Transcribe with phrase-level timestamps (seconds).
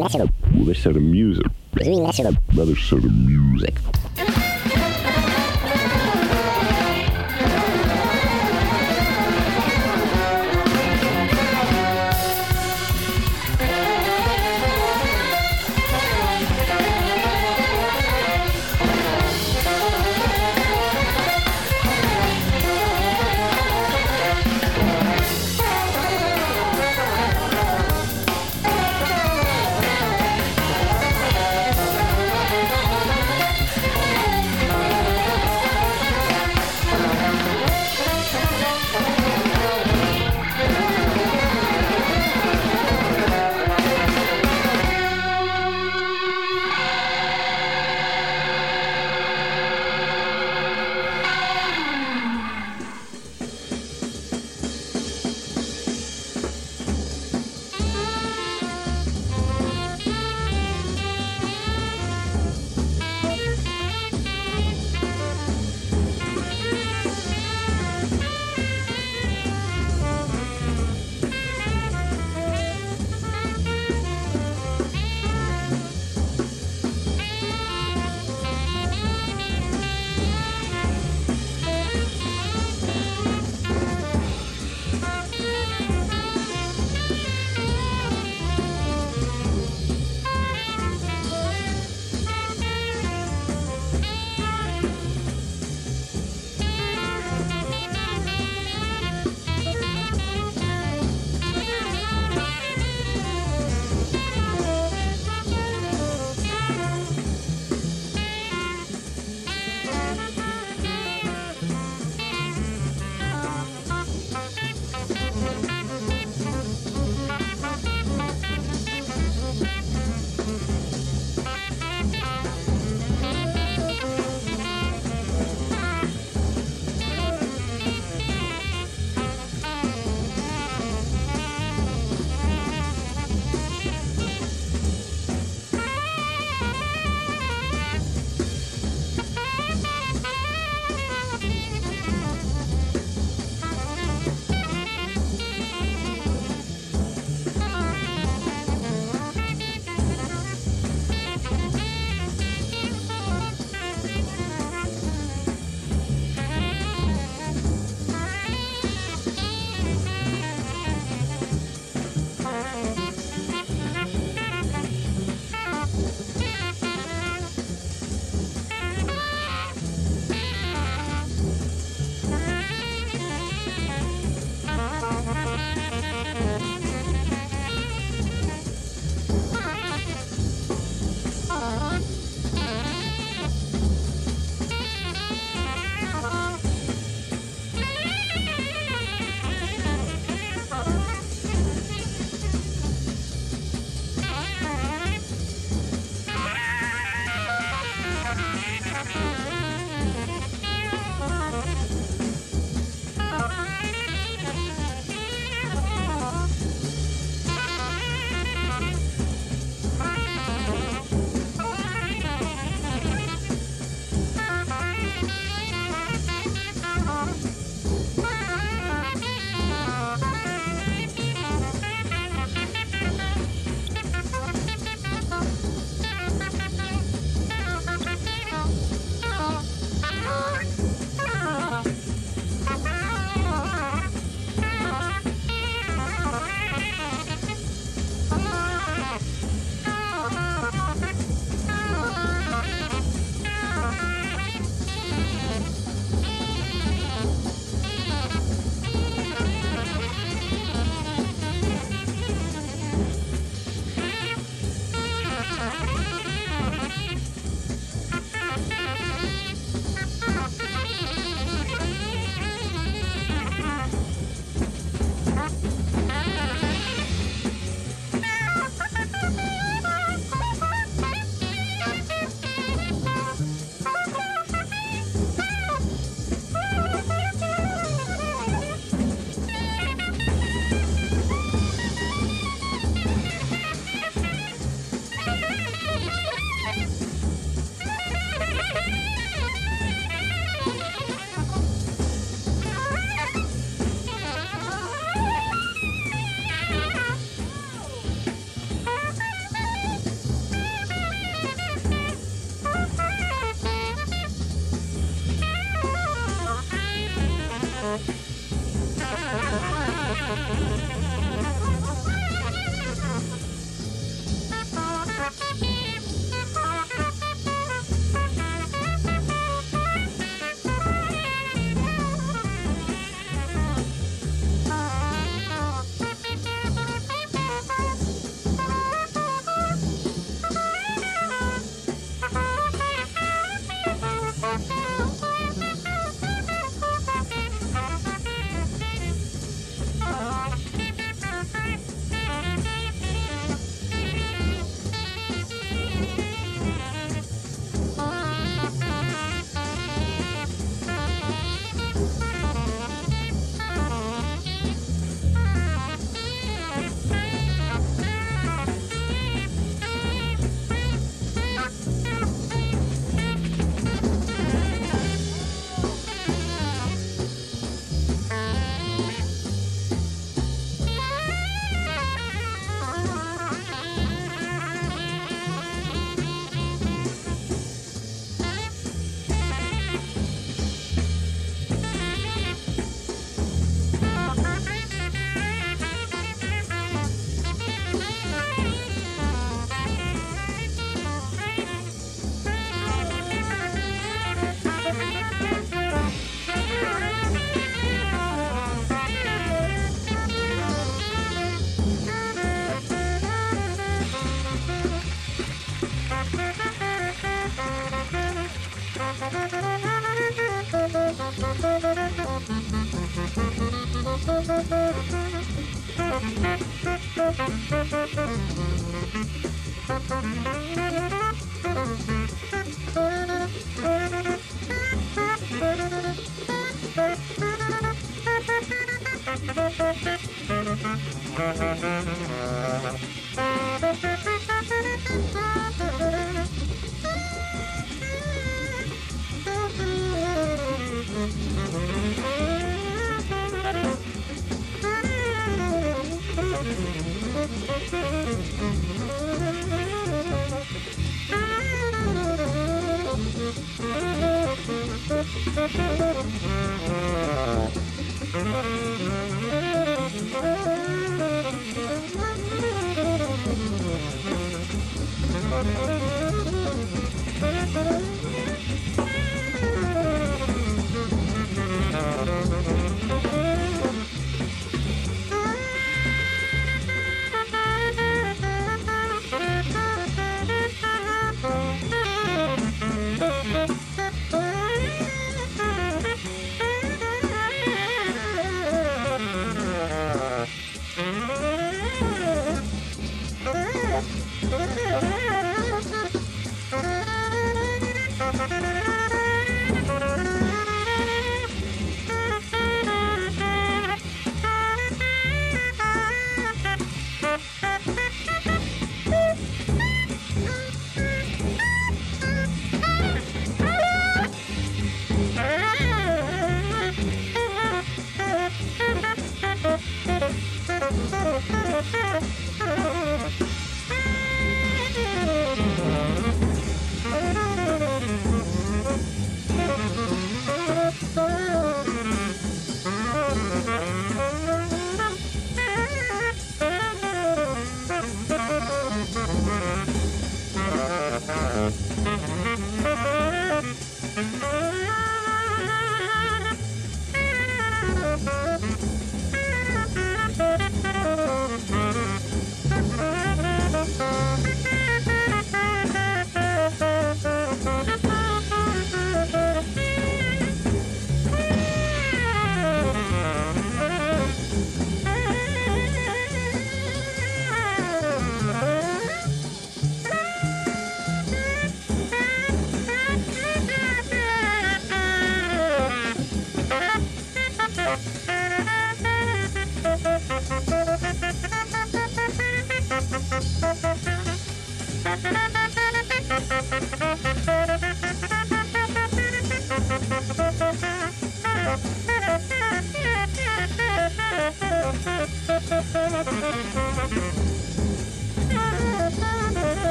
[0.00, 0.06] A
[0.96, 1.46] of music.
[1.78, 3.99] Of music.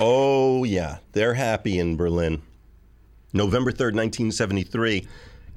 [0.00, 0.98] Oh, yeah.
[1.12, 2.40] They're happy in Berlin.
[3.34, 5.06] November 3rd, 1973.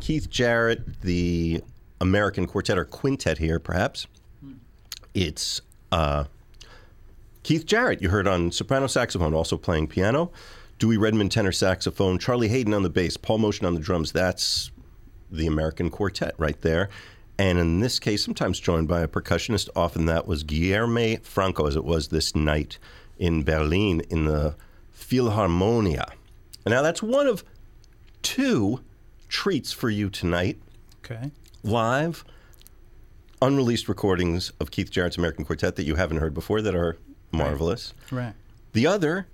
[0.01, 1.63] Keith Jarrett, the
[2.01, 4.05] American quartet or quintet here, perhaps.
[5.13, 6.25] It's uh,
[7.43, 10.31] Keith Jarrett, you heard on soprano saxophone, also playing piano.
[10.77, 12.19] Dewey Redman, tenor saxophone.
[12.19, 13.15] Charlie Haden on the bass.
[13.15, 14.11] Paul Motian on the drums.
[14.11, 14.71] That's
[15.31, 16.89] the American quartet right there.
[17.39, 19.69] And in this case, sometimes joined by a percussionist.
[19.75, 22.77] Often that was Guilherme Franco, as it was this night
[23.17, 24.55] in Berlin in the
[24.95, 26.11] Philharmonia.
[26.65, 27.43] Now that's one of
[28.21, 28.81] two
[29.27, 30.59] treats for you tonight.
[31.03, 31.31] Okay.
[31.63, 32.23] Live,
[33.41, 36.97] unreleased recordings of Keith Jarrett's American Quartet that you haven't heard before that are
[37.31, 37.93] marvelous.
[38.11, 38.33] Right.
[38.73, 39.27] The other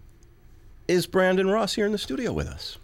[0.88, 2.78] is Brandon Ross here in the studio with us.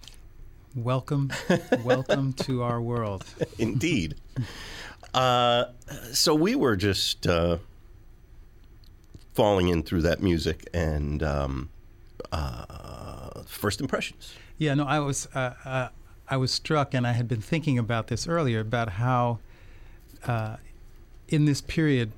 [0.75, 1.31] Welcome,
[1.83, 3.25] welcome to our world.
[3.57, 4.15] Indeed.
[5.13, 5.65] Uh,
[6.11, 7.57] so we were just uh,
[9.35, 11.69] falling in through that music and um,
[12.31, 14.33] uh, first impressions.
[14.57, 15.89] Yeah, no, I was uh, uh,
[16.29, 19.39] I was struck, and I had been thinking about this earlier about how
[20.25, 20.55] uh,
[21.27, 22.13] in this period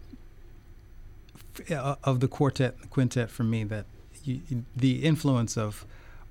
[1.60, 3.86] f- of the quartet, the quintet, for me, that
[4.24, 4.42] you,
[4.76, 5.86] the influence of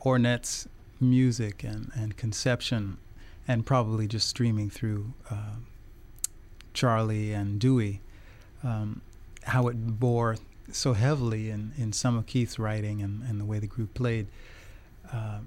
[0.05, 0.69] Ornette's
[1.01, 2.99] music and, and conception,
[3.49, 5.57] and probably just streaming through uh,
[6.73, 8.01] Charlie and Dewey,
[8.63, 9.01] um,
[9.43, 10.37] how it bore
[10.73, 14.27] so heavily in, in some of Keith's writing and, and the way the group played.
[15.13, 15.39] Uh,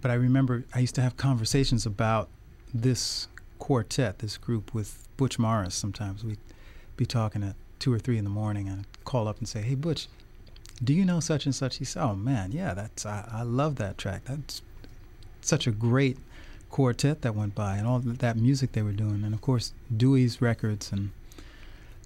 [0.00, 2.28] but I remember I used to have conversations about
[2.72, 5.74] this quartet, this group with Butch Morris.
[5.74, 6.38] Sometimes we'd
[6.96, 9.62] be talking at two or three in the morning and I'd call up and say,
[9.62, 10.08] Hey, Butch,
[10.82, 11.76] do you know such and such?
[11.76, 14.24] He said, Oh man, yeah, that's I, I love that track.
[14.24, 14.62] That's
[15.40, 16.18] such a great
[16.70, 19.24] quartet that went by and all that music they were doing.
[19.24, 21.10] And of course, Dewey's records and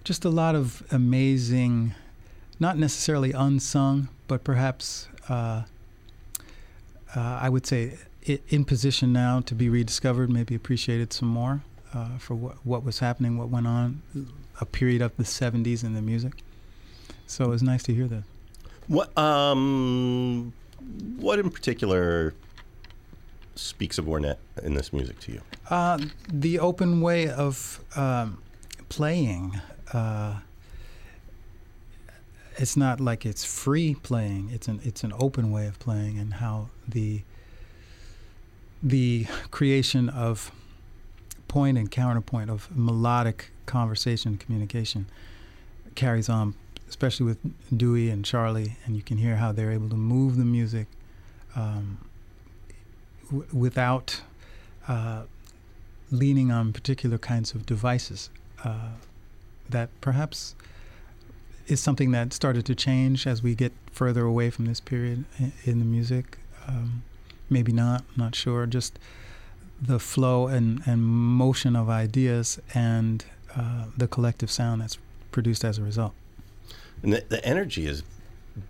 [0.03, 1.95] just a lot of amazing,
[2.61, 5.63] not necessarily unsung, but perhaps uh,
[7.15, 7.99] uh, I would say
[8.49, 12.99] in position now to be rediscovered, maybe appreciated some more uh, for what, what was
[12.99, 14.03] happening, what went on,
[14.61, 16.43] a period of the 70s in the music.
[17.27, 18.25] So it was nice to hear that.
[18.87, 20.53] What um,
[21.17, 22.35] what in particular
[23.55, 25.41] speaks of Ornette in this music to you?
[25.71, 25.99] Uh,
[26.31, 28.43] the open way of um,
[28.91, 29.61] playing.
[29.93, 30.41] Uh,
[32.57, 34.51] it's not like it's free playing.
[34.53, 37.23] It's an it's an open way of playing, and how the
[38.83, 40.53] the creation of
[41.49, 45.07] point and counterpoint of melodic conversation communication
[45.95, 46.55] carries on,
[46.89, 47.39] especially with
[47.77, 50.87] Dewey and Charlie, and you can hear how they're able to move the music
[51.57, 51.99] um,
[53.27, 54.21] w- without
[54.89, 55.23] uh,
[56.11, 58.31] leaning on particular kinds of devices
[58.65, 58.91] uh,
[59.71, 60.55] that perhaps
[61.67, 65.25] is something that started to change as we get further away from this period
[65.65, 66.39] in, the music.
[66.67, 67.03] Um,
[67.49, 68.67] maybe not, I'm not sure.
[68.67, 68.99] Just
[69.81, 73.25] the flow and, and motion of ideas and
[73.57, 74.99] uh, the collective sound that's
[75.31, 76.13] produced as a result.
[77.03, 78.03] And the, the energy is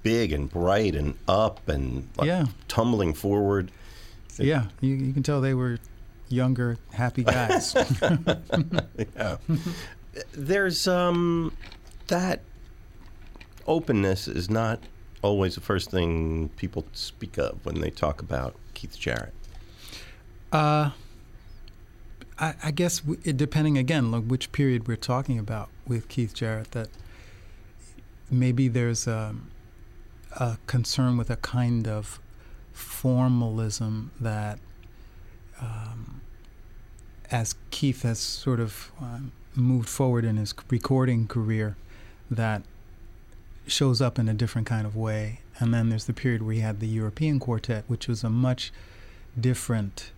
[0.03, 2.47] big and bright and up and like yeah.
[2.69, 3.71] tumbling forward.
[4.39, 5.79] Yeah, you, you can tell they were
[6.29, 7.75] younger, happy guys.
[9.17, 9.37] yeah.
[10.33, 11.57] There's um,
[12.09, 12.41] that
[13.67, 14.81] openness is not
[15.23, 19.33] always the first thing people speak of when they talk about Keith Jarrett.
[20.53, 20.91] Uh,
[22.39, 26.89] I, I guess depending again, like which period we're talking about with Keith Jarrett, that
[28.31, 29.35] maybe there's a,
[30.37, 32.21] a concern with a kind of
[32.73, 34.59] formalism that,
[35.61, 36.21] um,
[37.31, 41.77] as Keith has sort of um, moved forward in his recording career,
[42.31, 42.63] that
[43.67, 45.41] shows up in a different kind of way.
[45.59, 48.73] And then there's the period where he had the European Quartet, which was a much
[49.39, 50.11] different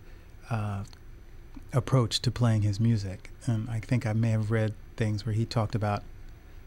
[0.49, 0.83] uh,
[1.73, 3.31] approach to playing his music.
[3.45, 6.03] And I think I may have read things where he talked about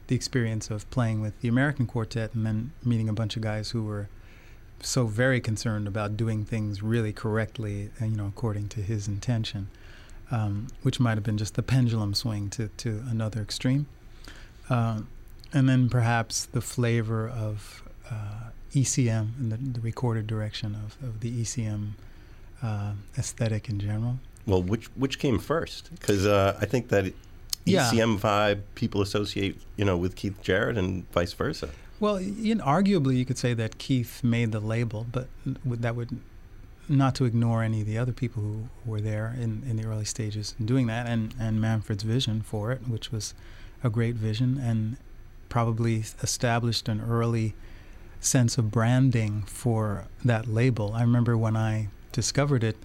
[0.07, 3.71] the experience of playing with the American Quartet and then meeting a bunch of guys
[3.71, 4.09] who were
[4.81, 9.69] so very concerned about doing things really correctly, you know, according to his intention,
[10.31, 13.87] um, which might have been just the pendulum swing to, to another extreme.
[14.69, 15.09] Um,
[15.53, 21.21] and then perhaps the flavor of uh, ECM and the, the, recorded direction of, of
[21.21, 21.91] the ECM
[22.63, 24.19] uh, aesthetic in general.
[24.47, 25.91] Well, which which came first?
[25.99, 27.15] Because uh, I think that ECM
[27.67, 28.05] yeah.
[28.05, 31.71] vibe people associate, you know, with Keith Jarrett and vice versa.
[31.99, 36.19] Well, you know, arguably, you could say that Keith made the label, but that would
[36.89, 40.05] not to ignore any of the other people who were there in, in the early
[40.05, 43.33] stages doing that, and, and Manfred's vision for it, which was
[43.85, 44.97] a great vision, and
[45.51, 47.55] probably established an early
[48.21, 50.95] sense of branding for that label.
[50.95, 52.77] I remember when I discovered it,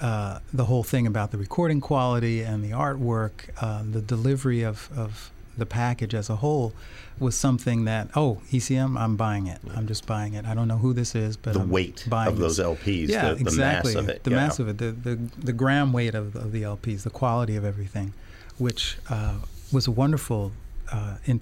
[0.00, 4.90] uh, the whole thing about the recording quality and the artwork, uh, the delivery of,
[4.96, 6.72] of the package as a whole
[7.20, 10.78] was something that oh ECM I'm buying it I'm just buying it I don't know
[10.78, 12.66] who this is but the I'm weight buying of those this.
[12.66, 14.36] LPs yeah the, the exactly mass of it the yeah.
[14.36, 17.64] mass of it the, the the gram weight of, of the LPs the quality of
[17.64, 18.12] everything
[18.58, 19.36] which uh,
[19.72, 20.52] was a wonderful
[20.90, 21.40] uh, in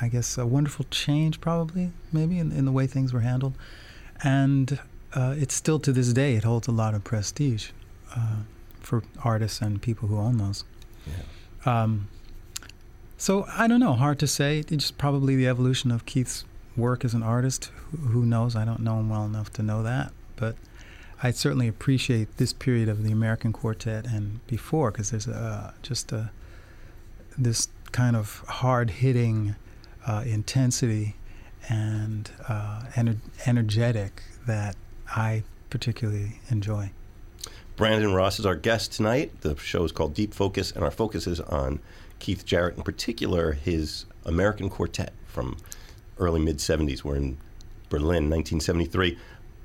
[0.00, 3.54] I guess a wonderful change probably maybe in, in the way things were handled
[4.22, 4.78] and
[5.14, 7.70] uh, it's still to this day it holds a lot of prestige
[8.16, 8.36] uh,
[8.80, 10.64] for artists and people who own those
[11.06, 11.82] Yeah.
[11.82, 12.08] um,
[13.20, 13.94] so I don't know.
[13.94, 14.58] Hard to say.
[14.60, 16.44] It's just probably the evolution of Keith's
[16.76, 17.72] work as an artist.
[17.90, 18.54] Who, who knows?
[18.54, 20.12] I don't know him well enough to know that.
[20.36, 20.54] But
[21.20, 26.12] I certainly appreciate this period of the American Quartet and before, because there's a, just
[26.12, 26.30] a
[27.36, 29.56] this kind of hard hitting
[30.08, 31.14] uh, intensity
[31.68, 34.74] and uh, ener- energetic that
[35.08, 36.90] I particularly enjoy.
[37.76, 39.42] Brandon Ross is our guest tonight.
[39.42, 41.78] The show is called Deep Focus, and our focus is on
[42.18, 45.58] Keith Jarrett, in particular, his American Quartet from
[46.18, 47.04] early mid 70s.
[47.04, 47.36] We're in
[47.88, 49.16] Berlin, 1973.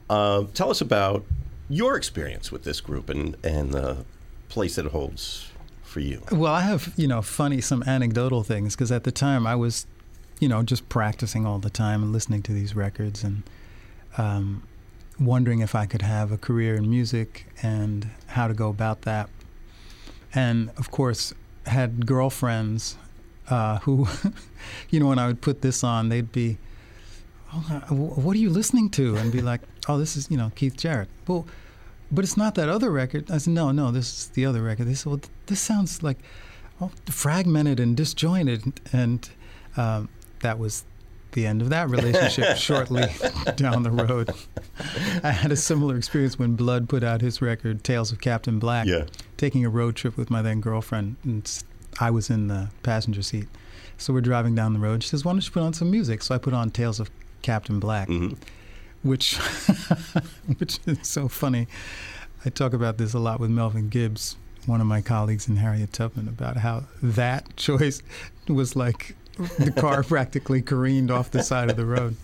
[0.09, 1.25] Uh, tell us about
[1.69, 4.05] your experience with this group and, and the
[4.49, 5.49] place that it holds
[5.81, 6.21] for you.
[6.31, 9.87] Well, I have, you know, funny, some anecdotal things because at the time I was,
[10.39, 13.43] you know, just practicing all the time and listening to these records and
[14.17, 14.63] um,
[15.19, 19.29] wondering if I could have a career in music and how to go about that.
[20.33, 21.33] And of course,
[21.65, 22.97] had girlfriends
[23.49, 24.07] uh, who,
[24.89, 26.57] you know, when I would put this on, they'd be,
[27.53, 29.15] oh, uh, what are you listening to?
[29.15, 31.09] And be like, oh, this is, you know, Keith Jarrett.
[31.27, 31.45] Well,
[32.11, 33.31] but it's not that other record.
[33.31, 34.85] I said, no, no, this is the other record.
[34.87, 36.17] They said, well, this sounds like
[36.79, 38.79] oh, fragmented and disjointed.
[38.91, 39.29] And
[39.77, 40.09] um,
[40.43, 40.85] that was
[41.31, 43.05] the end of that relationship shortly
[43.55, 44.29] down the road.
[45.23, 48.85] I had a similar experience when Blood put out his record, Tales of Captain Black,
[48.87, 49.05] Yeah.
[49.35, 51.15] taking a road trip with my then girlfriend.
[51.23, 51.63] And
[51.99, 53.47] I was in the passenger seat.
[53.97, 55.01] So we're driving down the road.
[55.03, 56.21] She says, why don't you put on some music?
[56.23, 57.09] So I put on Tales of
[57.41, 58.33] Captain Black hmm
[59.01, 59.35] which
[60.59, 61.67] which is so funny.
[62.45, 65.91] I talk about this a lot with Melvin Gibbs, one of my colleagues, and Harriet
[65.91, 68.01] Tubman about how that choice
[68.47, 72.15] was like the car practically careened off the side of the road.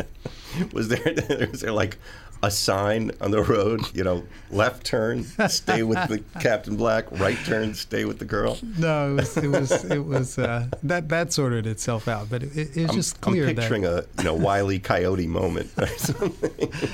[0.74, 1.02] Was there
[1.52, 1.98] was there like
[2.42, 3.82] a sign on the road?
[3.94, 7.12] You know, left turn, stay with the Captain Black.
[7.12, 8.58] Right turn, stay with the girl.
[8.78, 12.58] No, it was it was, it was uh, that that sorted itself out, but it,
[12.58, 15.88] it was I'm, just clear I'm picturing that a you know Wiley Coyote moment or
[15.88, 16.94] something.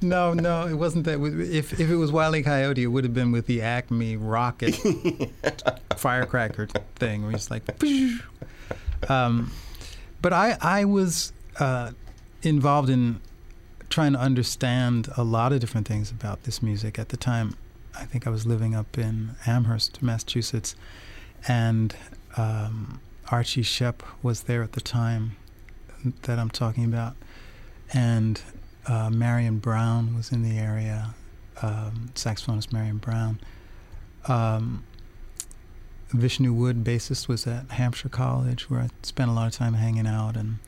[0.00, 1.20] no, no, it wasn't that.
[1.20, 2.42] If if it was Wile E.
[2.42, 4.76] Coyote, it would have been with the Acme rocket
[5.96, 7.64] firecracker thing, where he's like.
[9.08, 9.50] Um,
[10.20, 11.92] but I I was uh,
[12.42, 13.20] involved in
[13.88, 17.56] trying to understand a lot of different things about this music at the time.
[17.96, 20.76] I think I was living up in Amherst, Massachusetts,
[21.48, 21.96] and
[22.36, 25.36] um, Archie Shepp was there at the time
[26.22, 27.16] that I'm talking about,
[27.92, 28.40] and
[28.86, 31.14] uh, Marion Brown was in the area,
[31.62, 33.40] um, saxophonist Marion Brown.
[34.26, 34.84] Um,
[36.10, 40.06] Vishnu Wood, bassist, was at Hampshire College, where I spent a lot of time hanging
[40.06, 40.58] out, and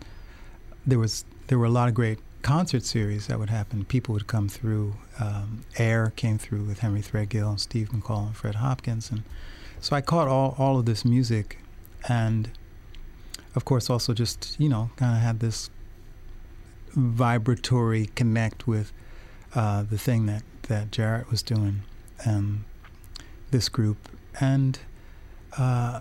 [0.87, 3.85] there was there were a lot of great concert series that would happen.
[3.85, 4.95] People would come through.
[5.19, 9.23] Um, Air came through with Henry Threadgill and Steve McCall and Fred Hopkins, and
[9.81, 11.59] so I caught all all of this music,
[12.09, 12.51] and
[13.55, 15.71] of course also just you know kind of had this
[16.93, 18.93] vibratory connect with
[19.55, 21.83] uh, the thing that that Jarrett was doing,
[22.25, 22.65] and
[23.51, 24.79] this group, and
[25.59, 26.01] uh,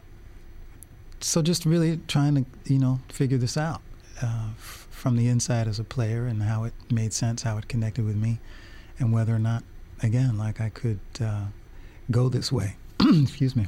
[1.20, 3.82] so just really trying to you know figure this out
[4.22, 7.68] uh, f- from the inside as a player and how it made sense, how it
[7.68, 8.40] connected with me,
[9.00, 9.64] and whether or not,
[10.04, 11.46] again, like I could uh,
[12.12, 12.76] go this way.
[13.00, 13.68] Excuse me.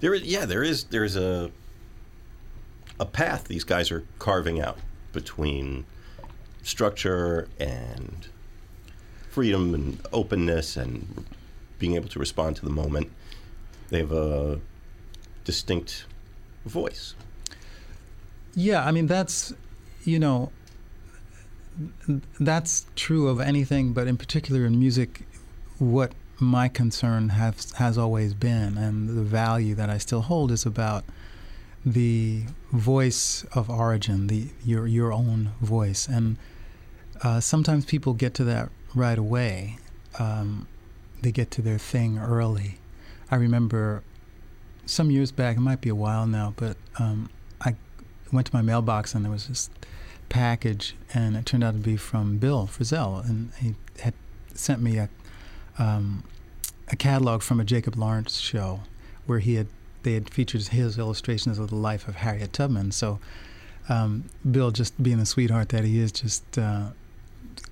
[0.00, 1.50] There is, yeah, there is, there's a
[2.98, 4.78] a path these guys are carving out
[5.12, 5.84] between
[6.62, 8.28] structure and
[9.28, 11.26] freedom and openness and
[11.78, 13.12] being able to respond to the moment.
[13.90, 14.60] They have a
[15.44, 16.06] distinct
[16.64, 17.14] voice.
[18.54, 19.52] Yeah, I mean that's
[20.04, 20.50] you know
[22.40, 25.22] that's true of anything, but in particular in music,
[25.78, 30.66] what my concern has has always been, and the value that I still hold is
[30.66, 31.04] about
[31.84, 36.36] the voice of origin, the your your own voice, and
[37.22, 39.78] uh, sometimes people get to that right away.
[40.18, 40.66] Um,
[41.22, 42.78] they get to their thing early.
[43.30, 44.02] I remember
[44.84, 47.28] some years back, it might be a while now, but um,
[47.60, 47.74] I
[48.32, 49.70] went to my mailbox and there was this
[50.28, 54.14] package, and it turned out to be from Bill Frisell, and he had
[54.54, 55.08] sent me a
[55.78, 56.24] um,
[56.88, 58.80] a catalog from a Jacob Lawrence show
[59.26, 59.66] where he had
[60.02, 62.92] they had featured his illustrations of the life of Harriet Tubman.
[62.92, 63.18] So
[63.88, 66.90] um, Bill, just being the sweetheart that he is, just uh,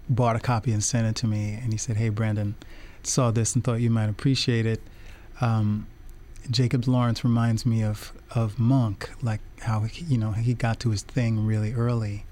[0.09, 2.55] bought a copy and sent it to me, and he said, "Hey, Brandon,
[3.03, 4.81] saw this and thought you might appreciate it."
[5.41, 5.87] Um,
[6.51, 10.91] Jacob Lawrence reminds me of of Monk, like how he, you know he got to
[10.91, 12.27] his thing really early,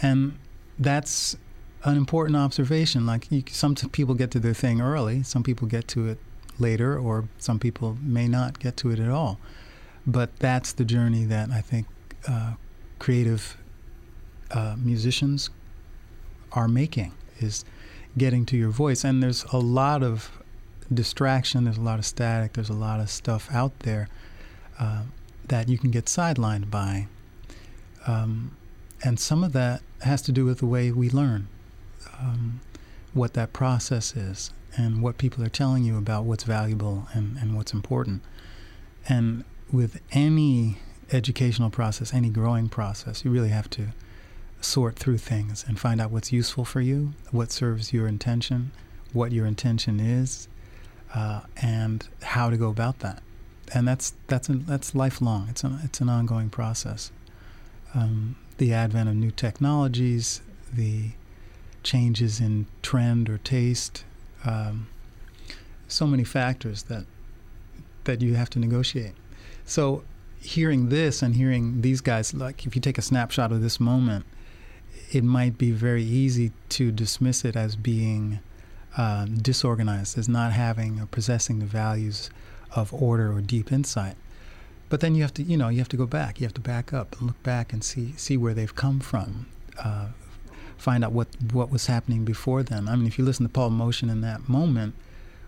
[0.00, 0.38] and
[0.78, 1.36] that's
[1.84, 3.06] an important observation.
[3.06, 6.18] Like you, some people get to their thing early, some people get to it
[6.58, 9.38] later, or some people may not get to it at all.
[10.06, 11.86] But that's the journey that I think
[12.28, 12.54] uh,
[12.98, 13.56] creative
[14.50, 15.50] uh, musicians
[16.52, 17.64] are making is
[18.18, 19.04] getting to your voice.
[19.04, 20.39] And there's a lot of
[20.92, 24.08] distraction, there's a lot of static, there's a lot of stuff out there
[24.78, 25.02] uh,
[25.48, 27.06] that you can get sidelined by.
[28.06, 28.56] Um,
[29.02, 31.48] and some of that has to do with the way we learn,
[32.18, 32.60] um,
[33.12, 37.56] what that process is, and what people are telling you about what's valuable and, and
[37.56, 38.22] what's important.
[39.08, 40.78] And with any
[41.12, 43.88] educational process, any growing process, you really have to
[44.60, 48.72] sort through things and find out what's useful for you, what serves your intention,
[49.12, 50.48] what your intention is,
[51.14, 53.22] uh, and how to go about that.
[53.72, 55.48] And that's that's a, that's lifelong.
[55.50, 57.12] It's an it's an ongoing process.
[57.94, 60.42] Um, the advent of new technologies,
[60.72, 61.10] the
[61.82, 64.04] changes in trend or taste,
[64.44, 64.88] um,
[65.88, 67.06] so many factors that
[68.04, 69.12] that you have to negotiate.
[69.64, 70.02] So
[70.40, 74.24] hearing this and hearing these guys, like if you take a snapshot of this moment,
[75.12, 78.40] it might be very easy to dismiss it as being
[78.96, 82.30] uh, disorganized, as not having or possessing the values
[82.74, 84.16] of order or deep insight.
[84.88, 86.40] But then you have to, you know, you have to go back.
[86.40, 89.46] You have to back up and look back and see see where they've come from.
[89.78, 90.08] Uh,
[90.76, 92.88] find out what what was happening before then.
[92.88, 94.94] I mean, if you listen to Paul Motian in that moment,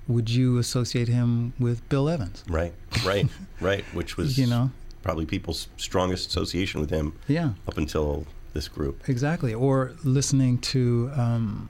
[0.07, 2.45] would you associate him with Bill Evans?
[2.49, 2.73] Right,
[3.05, 3.29] right,
[3.61, 3.85] right.
[3.93, 4.71] Which was you know
[5.03, 7.19] probably people's strongest association with him.
[7.27, 7.51] Yeah.
[7.67, 9.09] Up until this group.
[9.09, 9.53] Exactly.
[9.53, 11.69] Or listening to um,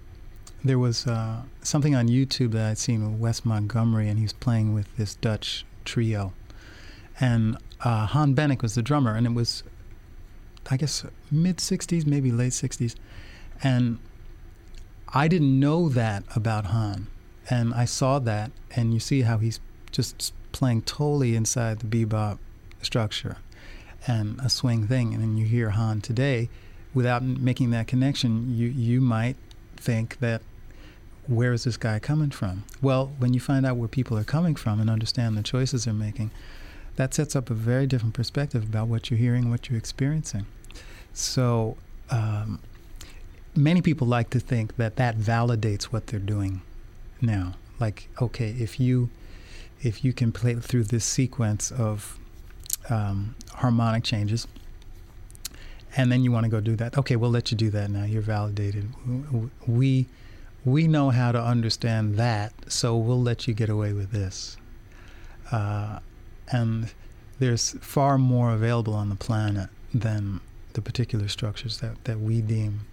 [0.64, 4.32] there was uh, something on YouTube that I'd seen with Wes Montgomery, and he was
[4.32, 6.32] playing with this Dutch trio,
[7.18, 9.62] and uh, Han Bennink was the drummer, and it was,
[10.70, 12.94] I guess, mid '60s, maybe late '60s,
[13.62, 13.98] and
[15.08, 17.08] I didn't know that about Han,
[17.50, 22.38] and I saw that, and you see how he's just playing totally inside the bebop
[22.82, 23.38] structure
[24.06, 26.48] and a swing thing, and then you hear Han today,
[26.94, 29.36] without making that connection, you you might
[29.76, 30.42] think that
[31.26, 32.64] where is this guy coming from?
[32.80, 35.94] Well, when you find out where people are coming from and understand the choices they're
[35.94, 36.30] making,
[36.96, 40.46] that sets up a very different perspective about what you're hearing, what you're experiencing.
[41.14, 41.76] So,
[42.10, 42.60] um,
[43.54, 46.62] many people like to think that that validates what they're doing
[47.20, 47.54] now.
[47.78, 49.10] Like, okay, if you
[49.82, 52.18] if you can play through this sequence of
[52.88, 54.46] um, harmonic changes,
[55.96, 58.04] and then you want to go do that, okay, we'll let you do that now.
[58.04, 58.88] You're validated.
[59.66, 60.06] We
[60.64, 64.56] we know how to understand that, so we'll let you get away with this.
[65.50, 65.98] Uh,
[66.50, 66.92] and
[67.38, 70.40] there's far more available on the planet than
[70.74, 72.86] the particular structures that, that we deem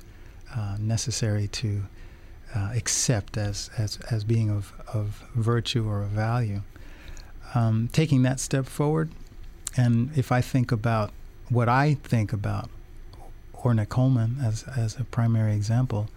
[0.56, 1.84] uh, necessary to
[2.56, 6.62] uh, accept as, as, as being of, of virtue or of value.
[7.54, 9.12] Um, taking that step forward,
[9.78, 11.12] and if I think about
[11.50, 12.70] what I think about
[13.56, 16.10] Ornette Coleman as, as a primary example,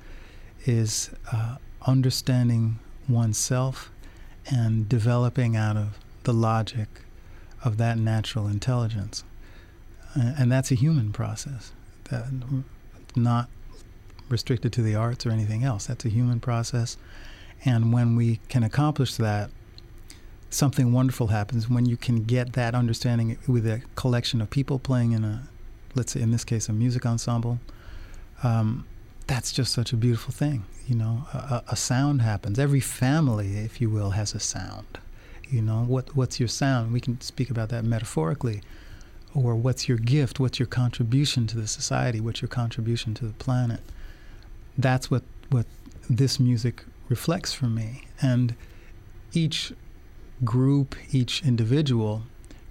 [0.64, 3.90] is uh, understanding oneself
[4.50, 6.88] and developing out of the logic
[7.64, 9.24] of that natural intelligence.
[10.14, 11.72] And that's a human process,
[12.10, 12.26] that,
[13.16, 13.48] not
[14.28, 15.86] restricted to the arts or anything else.
[15.86, 16.96] That's a human process.
[17.64, 19.50] And when we can accomplish that,
[20.50, 25.12] something wonderful happens when you can get that understanding with a collection of people playing
[25.12, 25.48] in a,
[25.94, 27.58] let's say in this case, a music ensemble.
[28.42, 28.86] Um,
[29.32, 30.64] that's just such a beautiful thing.
[30.86, 32.58] You know, a, a, sound happens.
[32.58, 34.98] Every family, if you will, has a sound.
[35.48, 36.92] You know, what what's your sound?
[36.92, 38.60] We can speak about that metaphorically.
[39.34, 40.38] Or what's your gift?
[40.38, 42.20] What's your contribution to the society?
[42.20, 43.80] What's your contribution to the planet?
[44.76, 45.64] That's what what
[46.10, 48.04] this music reflects for me.
[48.20, 48.54] And
[49.32, 49.72] each
[50.44, 52.24] group, each individual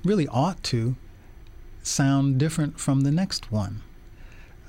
[0.04, 0.96] really ought to
[1.82, 3.82] sound different from the next one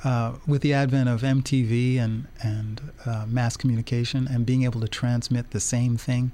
[0.04, 4.88] uh, with the advent of MTV and and uh, mass communication and being able to
[4.88, 6.32] transmit the same thing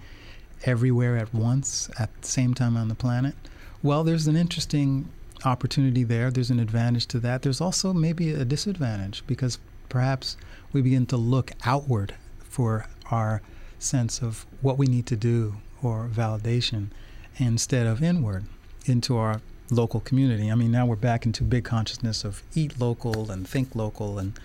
[0.65, 3.35] everywhere at once at the same time on the planet,
[3.83, 5.09] well, there's an interesting
[5.45, 6.31] opportunity there.
[6.31, 7.43] There's an advantage to that.
[7.43, 10.37] There's also maybe a disadvantage because perhaps
[10.73, 13.41] we begin to look outward for our
[13.79, 16.89] sense of what we need to do or validation
[17.37, 18.47] instead of inward
[18.85, 20.51] into our local community.
[20.51, 24.39] I mean, now we're back into big consciousness of eat local and think local and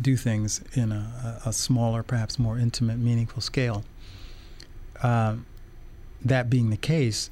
[0.00, 3.84] do things in a, a smaller, perhaps more intimate, meaningful scale.
[5.02, 5.36] Uh,
[6.24, 7.30] that being the case,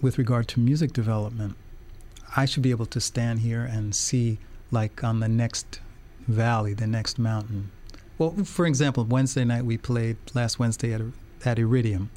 [0.00, 1.56] with regard to music development,
[2.36, 4.38] I should be able to stand here and see,
[4.70, 5.80] like on the next
[6.26, 7.70] valley, the next mountain.
[8.18, 11.02] Well, for example, Wednesday night we played last Wednesday at,
[11.44, 12.10] at Iridium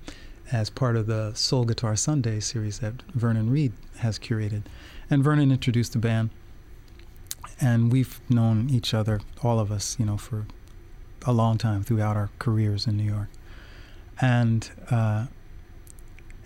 [0.51, 4.63] as part of the Soul Guitar Sunday series that Vernon Reid has curated.
[5.10, 6.29] And Vernon introduced the band,
[7.60, 10.45] and we've known each other, all of us, you know, for
[11.25, 13.29] a long time throughout our careers in New York.
[14.21, 15.27] And uh,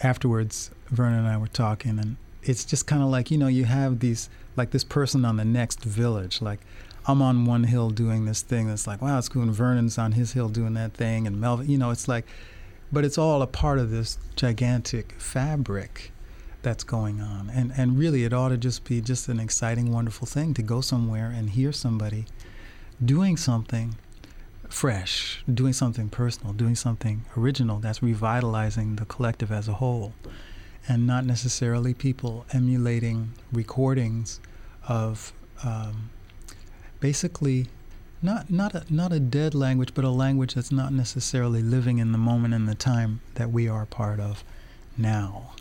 [0.02, 3.66] afterwards, Vernon and I were talking, and it's just kind of like, you know, you
[3.66, 6.42] have these, like this person on the next village.
[6.42, 6.60] Like,
[7.08, 9.42] I'm on one hill doing this thing that's like, wow, it's cool.
[9.42, 11.26] And Vernon's on his hill doing that thing.
[11.26, 12.26] And Melvin, you know, it's like,
[12.91, 16.12] but it's all a part of this gigantic fabric
[16.62, 17.50] that's going on.
[17.50, 20.82] And and really it ought to just be just an exciting, wonderful thing to go
[20.82, 22.26] somewhere and hear somebody
[23.04, 23.95] doing something
[24.69, 30.13] fresh, doing something personal, doing something original that's revitalizing the collective as a whole.
[30.89, 34.39] And not necessarily people emulating recordings
[34.88, 36.10] of um,
[37.00, 37.67] basically
[38.22, 42.12] not not a not a dead language, but a language that's not necessarily living in
[42.12, 44.44] the moment and the time that we are part of
[44.98, 45.52] now.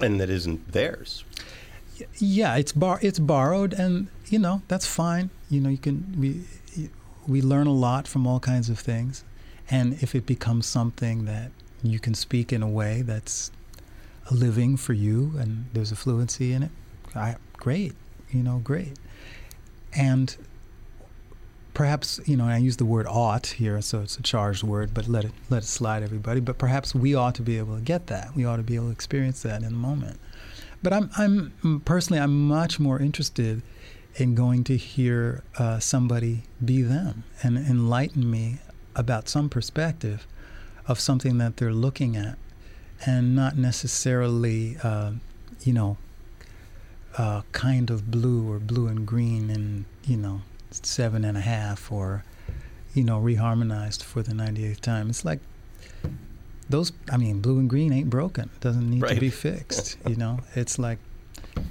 [0.00, 1.24] And that isn't theirs.
[2.18, 5.30] Yeah, it's bar it's borrowed, and you know that's fine.
[5.50, 6.88] You know, you can we
[7.26, 9.24] we learn a lot from all kinds of things,
[9.70, 11.50] and if it becomes something that
[11.82, 13.50] you can speak in a way that's
[14.30, 16.70] a living for you, and there's a fluency in it,
[17.14, 17.94] I, great.
[18.30, 18.94] You know, great.
[19.94, 20.36] And
[21.76, 25.06] perhaps you know I use the word ought here, so it's a charged word, but
[25.08, 26.40] let it let it slide, everybody.
[26.40, 28.34] But perhaps we ought to be able to get that.
[28.34, 30.18] We ought to be able to experience that in the moment.
[30.82, 33.60] But I'm I'm personally I'm much more interested
[34.14, 38.56] in going to hear uh, somebody be them and enlighten me
[38.94, 40.26] about some perspective
[40.88, 42.38] of something that they're looking at,
[43.04, 45.12] and not necessarily uh,
[45.62, 45.98] you know
[47.18, 50.40] uh, kind of blue or Blue in Green and you know
[50.84, 52.24] seven and a half or
[52.92, 55.08] you know reharmonized for the 98th time.
[55.08, 55.40] It's like
[56.68, 58.50] those i mean Blue in Green ain't broken.
[58.54, 59.14] It doesn't need Right.
[59.14, 60.40] to be fixed you know?
[60.54, 60.98] It's like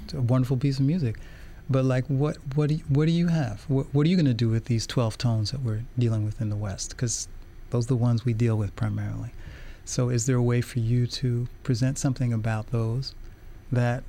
[0.04, 1.16] it's a wonderful piece of music.
[1.68, 3.64] But like what what do you, what do you have?
[3.68, 6.40] What, what are you going to do with these 12 tones that we're dealing with
[6.40, 6.90] in the west?
[6.90, 7.28] Because
[7.70, 9.30] those are the ones we deal with primarily.
[9.84, 13.14] So is there a way for you to present something about those
[13.70, 14.02] that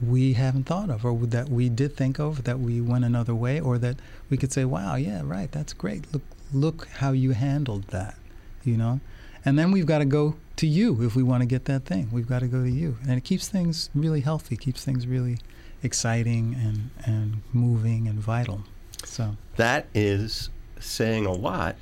[0.00, 3.60] we haven't thought of, or that we did think of, that we went another way,
[3.60, 3.96] or that
[4.30, 6.12] we could say, "Wow, yeah, right, that's great.
[6.12, 8.16] Look, look how you handled that,"
[8.64, 9.00] you know.
[9.44, 12.08] And then we've got to go to you if we want to get that thing.
[12.10, 15.38] We've got to go to you, and it keeps things really healthy, keeps things really
[15.82, 18.62] exciting and and moving and vital.
[19.04, 21.76] So That is saying a lot.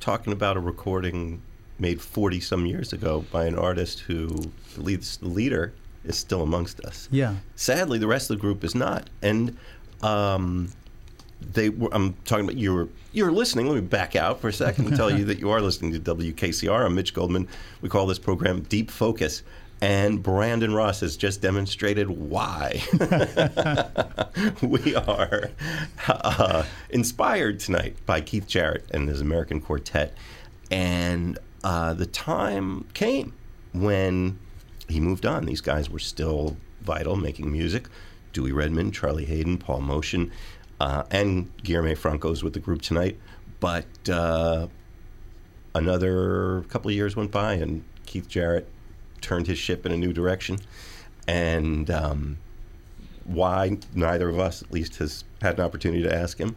[0.00, 1.40] Talking about a recording
[1.78, 5.72] made 40 some years ago by an artist who leads the leader
[6.04, 7.08] is still amongst us.
[7.10, 9.08] yeah, Sadly, the rest of the group is not.
[9.22, 9.56] And
[10.02, 10.70] um,
[11.40, 13.66] they were, I'm talking about you were you were listening.
[13.66, 16.14] Let me back out for a second and tell you that you are listening to
[16.14, 16.84] WKCR.
[16.86, 17.48] I'm Mitch Goldman.
[17.80, 19.42] We call this program Deep Focus.
[19.80, 22.82] And Brandon Ross has just demonstrated why
[24.62, 25.50] we are
[26.08, 30.16] uh, inspired tonight by Keith Jarrett and his American Quartet.
[30.70, 33.34] And uh, the time came
[33.74, 34.38] when
[34.88, 35.44] he moved on.
[35.44, 37.88] These guys were still vital, making music.
[38.32, 40.30] Dewey Redman, Charlie Haden, Paul Motian,
[40.80, 43.18] uh, and Guilherme Franco's with the group tonight.
[43.60, 44.66] But uh,
[45.74, 48.68] another couple of years went by, and Keith Jarrett
[49.20, 50.58] turned his ship in a new direction.
[51.26, 52.38] And um,
[53.24, 56.56] why neither of us, at least, has had an opportunity to ask him.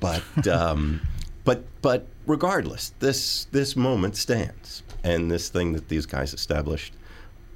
[0.00, 1.00] But um,
[1.44, 6.94] but but regardless, this this moment stands, and this thing that these guys established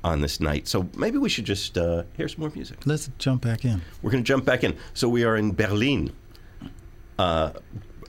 [0.04, 0.68] on this night.
[0.68, 2.78] So maybe we should just uh, hear some more music.
[2.86, 3.80] let's jump back in.
[4.02, 4.76] We're going to jump back in.
[4.94, 6.12] So we are in Berlin.
[7.18, 7.52] Uh,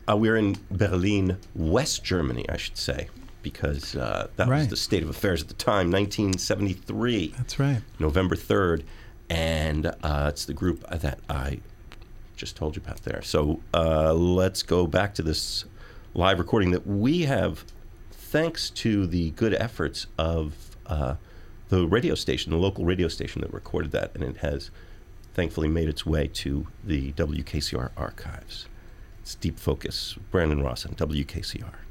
[0.10, 3.10] uh, we're in Berlin, West Germany, I should say,
[3.41, 7.34] because uh, that was the state of affairs at the time, 1973.
[7.38, 7.82] That's right.
[7.99, 8.84] November 3rd.
[9.29, 11.60] And uh, it's the group that I
[12.36, 13.21] just told you about there.
[13.21, 15.65] So uh, let's go back to this
[16.13, 17.63] live recording that we have,
[18.12, 21.15] thanks to the good efforts of uh,
[21.73, 24.13] the radio station, the local radio station that recorded that.
[24.13, 24.69] And it has
[25.33, 28.67] thankfully made its way to the WKCR archives.
[29.21, 31.83] It's Deep Focus, Brandon Ross on WKCR.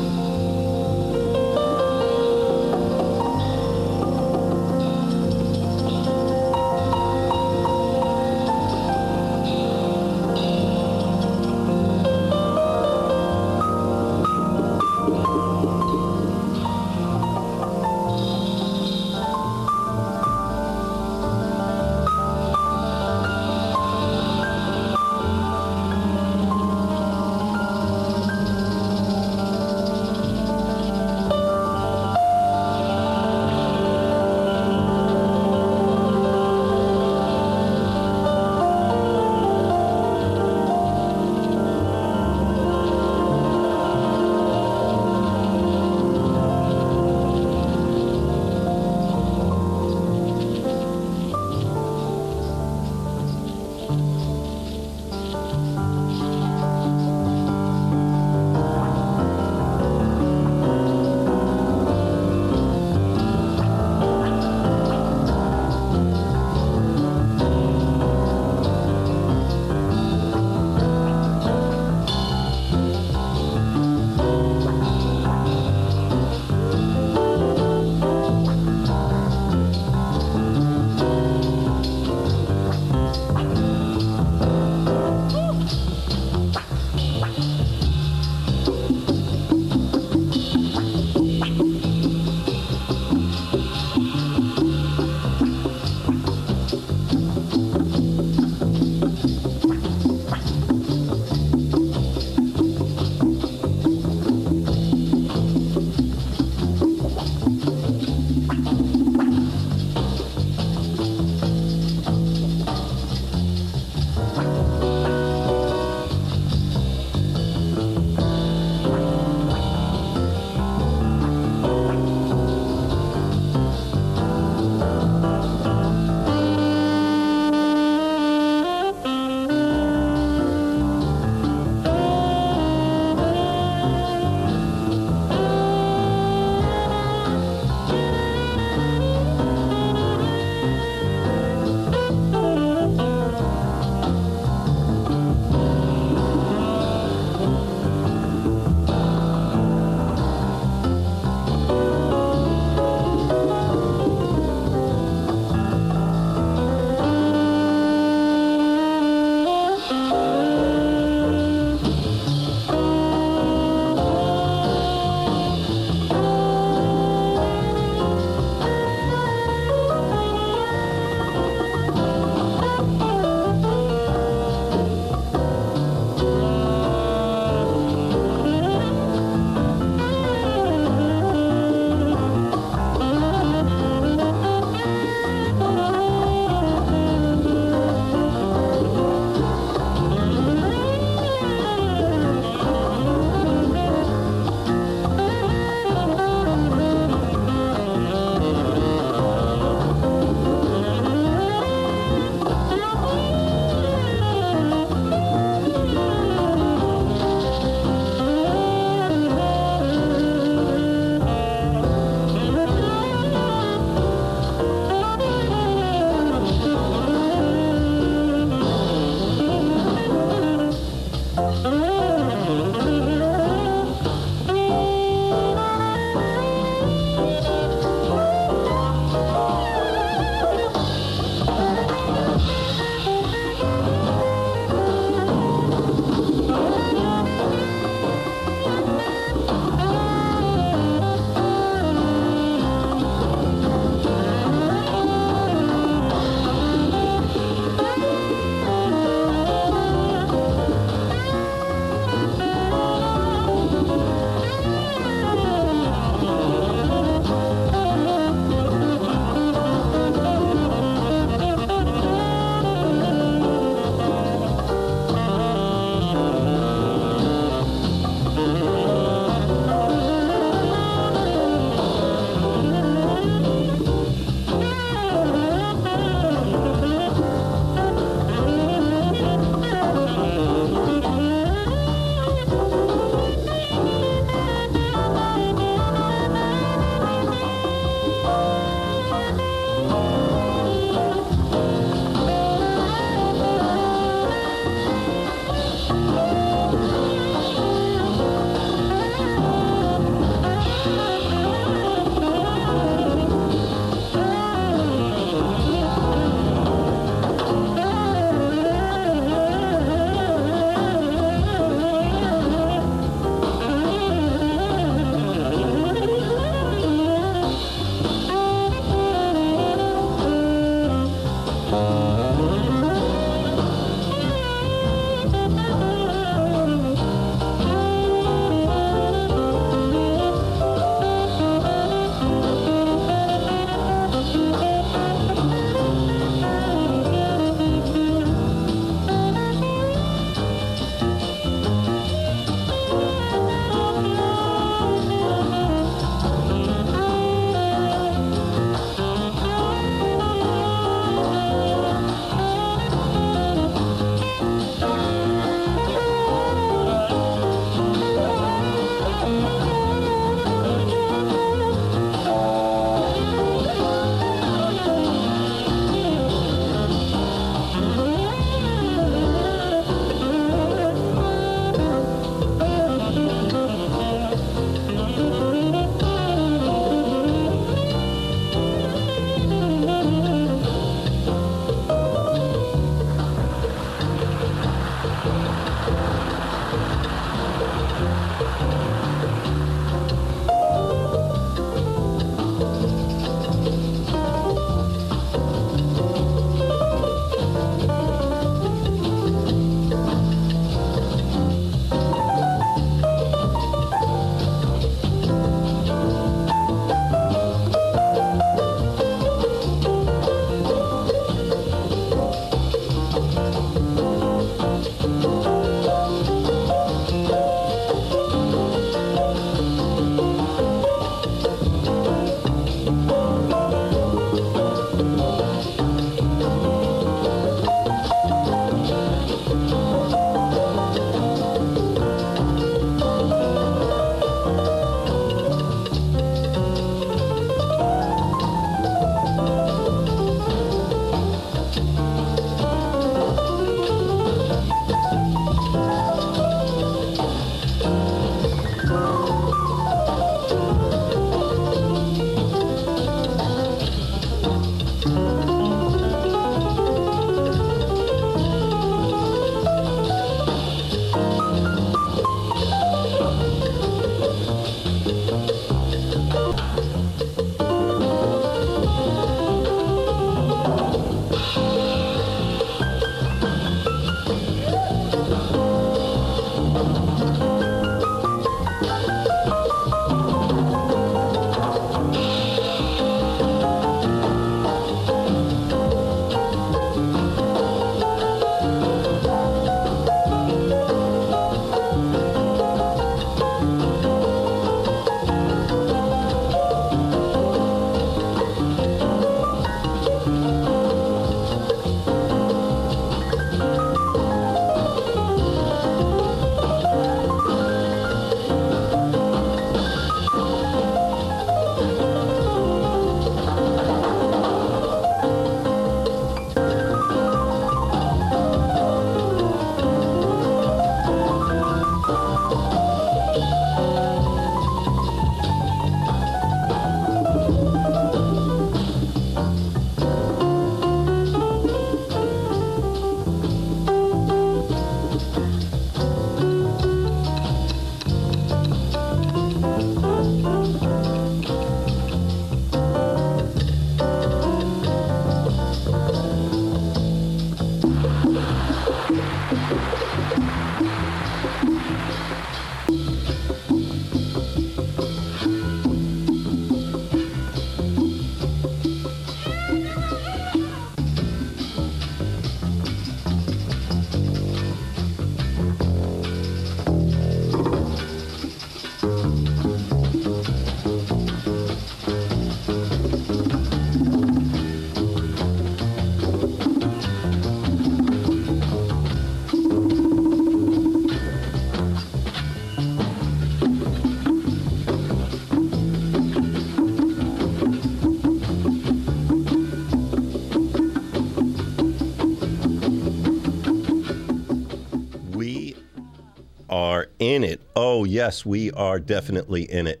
[597.98, 600.00] Oh, yes, we are definitely in it.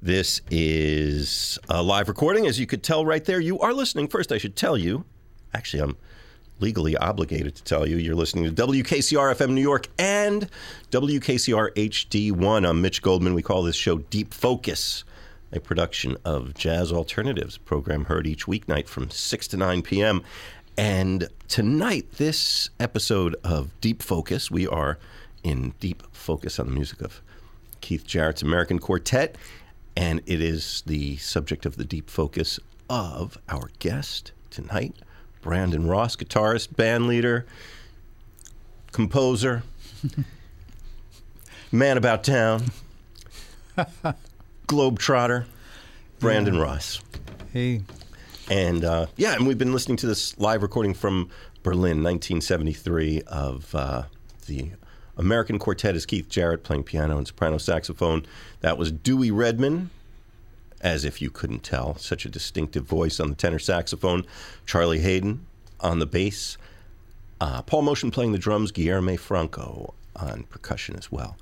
[0.00, 3.38] This is a live recording, as you could tell right there.
[3.38, 4.08] You are listening.
[4.08, 5.04] First, I should tell you,
[5.52, 5.98] actually, I'm
[6.58, 10.48] legally obligated to tell you, you're listening to WKCR FM New York and
[10.90, 12.66] WKCR HD1.
[12.66, 13.34] I'm Mitch Goldman.
[13.34, 15.04] We call this show Deep Focus,
[15.52, 20.22] a production of Jazz Alternatives, program heard each weeknight from 6 to 9 p.m.
[20.78, 24.98] And tonight, this episode of Deep Focus, we are
[25.44, 27.20] in deep focus on the music of
[27.80, 29.36] Keith Jarrett's American Quartet.
[29.96, 32.58] And it is the subject of the deep focus
[32.90, 34.96] of our guest tonight,
[35.40, 37.46] Brandon Ross, guitarist, band leader,
[38.90, 39.62] composer,
[41.72, 42.64] man about town,
[44.66, 45.44] globetrotter,
[46.18, 46.62] Brandon Yeah.
[46.62, 47.00] Ross.
[47.52, 47.82] Hey,
[48.50, 51.28] And uh, yeah, and we've been listening to this live recording from
[51.62, 54.02] Berlin, 1973, of uh,
[54.46, 54.72] the
[55.16, 58.26] American Quartet is Keith Jarrett playing piano and soprano saxophone.
[58.60, 59.90] That was Dewey Redman,
[60.80, 64.26] as if you couldn't tell, such a distinctive voice on the tenor saxophone.
[64.66, 65.46] Charlie Haden
[65.80, 66.58] on the bass.
[67.40, 68.72] Uh, Paul Motian playing the drums.
[68.72, 71.36] Guilherme Franco on percussion as well.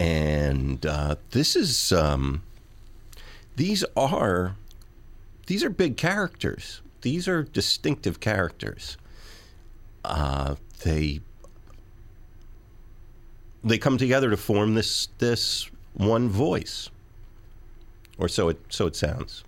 [0.00, 2.42] And uh, this is um,
[3.56, 4.54] these are
[5.46, 6.80] these are big characters.
[7.02, 8.96] These are distinctive characters.
[10.04, 11.20] Uh, they
[13.64, 16.90] they come together to form this this one voice,
[18.18, 19.44] or so it so it sounds.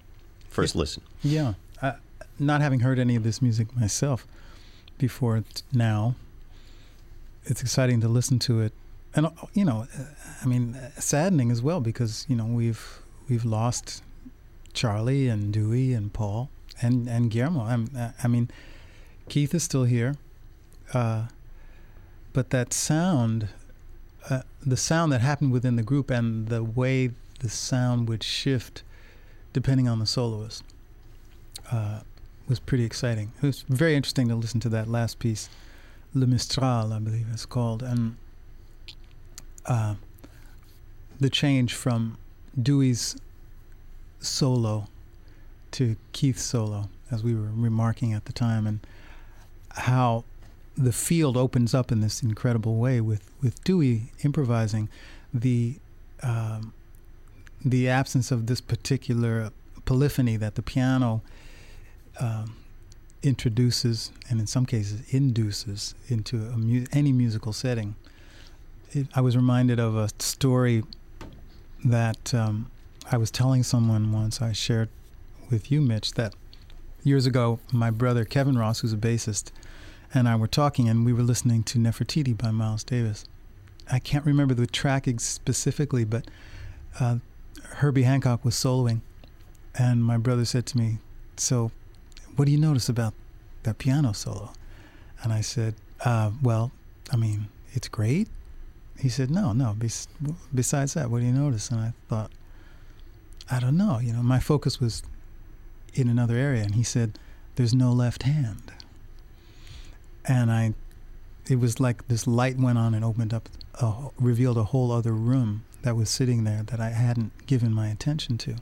[0.48, 1.02] First listen.
[1.22, 1.54] yeah.
[1.80, 1.94] I,
[2.38, 4.26] not having heard any of this music myself
[4.98, 6.16] before now,
[7.44, 8.72] it's exciting to listen to it,
[9.14, 10.04] and uh, you know, uh,
[10.42, 14.02] I mean, uh, saddening as well because you know we've we've lost
[14.72, 16.50] Charlie and Dewey and Paul
[16.82, 17.66] and and Guilherme.
[17.66, 18.50] I'm, uh, I mean,
[19.28, 20.16] Keith is still here,
[20.92, 21.26] uh,
[22.32, 23.48] but that sound,
[24.28, 28.82] uh, the sound that happened within the group, and the way the sound would shift
[29.52, 30.62] depending on the soloist,
[31.72, 32.00] uh,
[32.48, 33.32] was pretty exciting.
[33.42, 35.48] It was very interesting to listen to that last piece,
[36.14, 38.16] Le Mistral, I believe it's called, and
[39.66, 39.94] uh,
[41.18, 42.18] the change from
[42.60, 43.16] Dewey's
[44.20, 44.88] solo
[45.72, 48.80] to Keith's solo, as we were remarking at the time, and
[49.70, 50.24] how
[50.80, 54.88] the field opens up in this incredible way with, with Dewey improvising
[55.32, 55.76] the
[56.22, 56.72] um,
[57.64, 59.50] the absence of this particular
[59.84, 61.22] polyphony that the piano
[62.18, 62.56] um,
[63.22, 67.94] introduces and in some cases induces into mu- any musical setting.
[68.92, 70.84] It, I was reminded of a story
[71.84, 72.70] that um,
[73.10, 74.40] I was telling someone once.
[74.40, 74.88] I shared
[75.50, 76.34] with you, Mitch, that
[77.02, 79.50] years ago, my brother Kevin Ross, who's a bassist,
[80.12, 83.24] and I were talking, and we were listening to Nefertiti by Miles Davis.
[83.90, 86.26] I can't remember the track specifically, but
[86.98, 87.16] uh,
[87.62, 89.00] Herbie Hancock was soloing,
[89.74, 90.98] and my brother said to me,
[91.36, 91.70] "So,
[92.36, 93.14] what do you notice about
[93.62, 94.52] that piano solo?"
[95.22, 96.72] And I said, uh, "Well,
[97.12, 98.28] I mean, it's great."
[98.98, 99.74] He said, "No, no.
[99.74, 100.08] Bes-
[100.54, 102.32] besides that, what do you notice?" And I thought,
[103.50, 103.98] "I don't know.
[103.98, 105.02] You know, my focus was
[105.94, 107.18] in another area." And he said,
[107.54, 108.72] "There's no left hand."
[110.30, 110.74] And I,
[111.48, 113.48] it was like this light went on and opened up,
[113.80, 117.88] a, revealed a whole other room that was sitting there that I hadn't given my
[117.88, 118.54] attention to.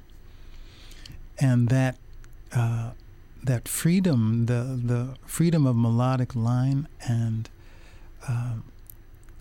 [1.39, 1.99] And that,
[2.55, 2.93] uh,
[3.45, 7.51] that freedom, the the freedom of melodic line and
[8.27, 8.65] um,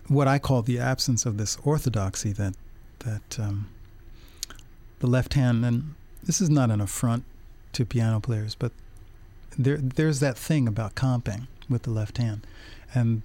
[0.06, 2.54] what I call the absence of this orthodoxy that
[3.00, 3.68] that um,
[5.00, 7.24] the left hand and this is not an affront
[7.72, 8.70] to piano players, but
[9.58, 12.46] there there's that thing about comping with the left hand,
[12.94, 13.22] and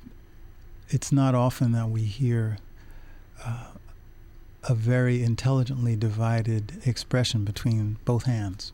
[0.90, 2.57] it's not often that we hear
[3.45, 3.68] uh,
[4.64, 8.72] a very intelligently divided expression between both hands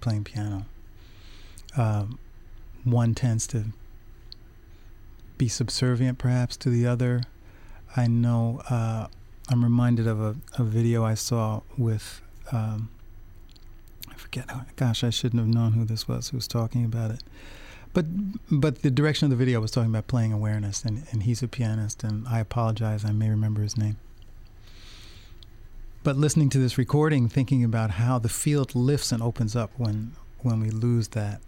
[0.00, 0.66] playing piano.
[1.76, 2.18] Um,
[2.84, 3.66] one tends to
[5.38, 7.22] be subservient, perhaps, to the other.
[7.96, 9.06] I know uh,
[9.48, 12.20] I'm reminded of a, a video I saw with.
[12.52, 12.90] Um,
[14.08, 14.48] I forget.
[14.76, 17.22] Gosh, I shouldn't have known who this was who was talking about it.
[17.92, 18.06] But
[18.50, 21.48] but the direction of the video was talking about playing awareness, and, and he's a
[21.48, 23.96] pianist, and I apologize, I may remember his name.
[26.02, 30.12] But listening to this recording, thinking about how the field lifts and opens up when
[30.42, 31.40] when we lose that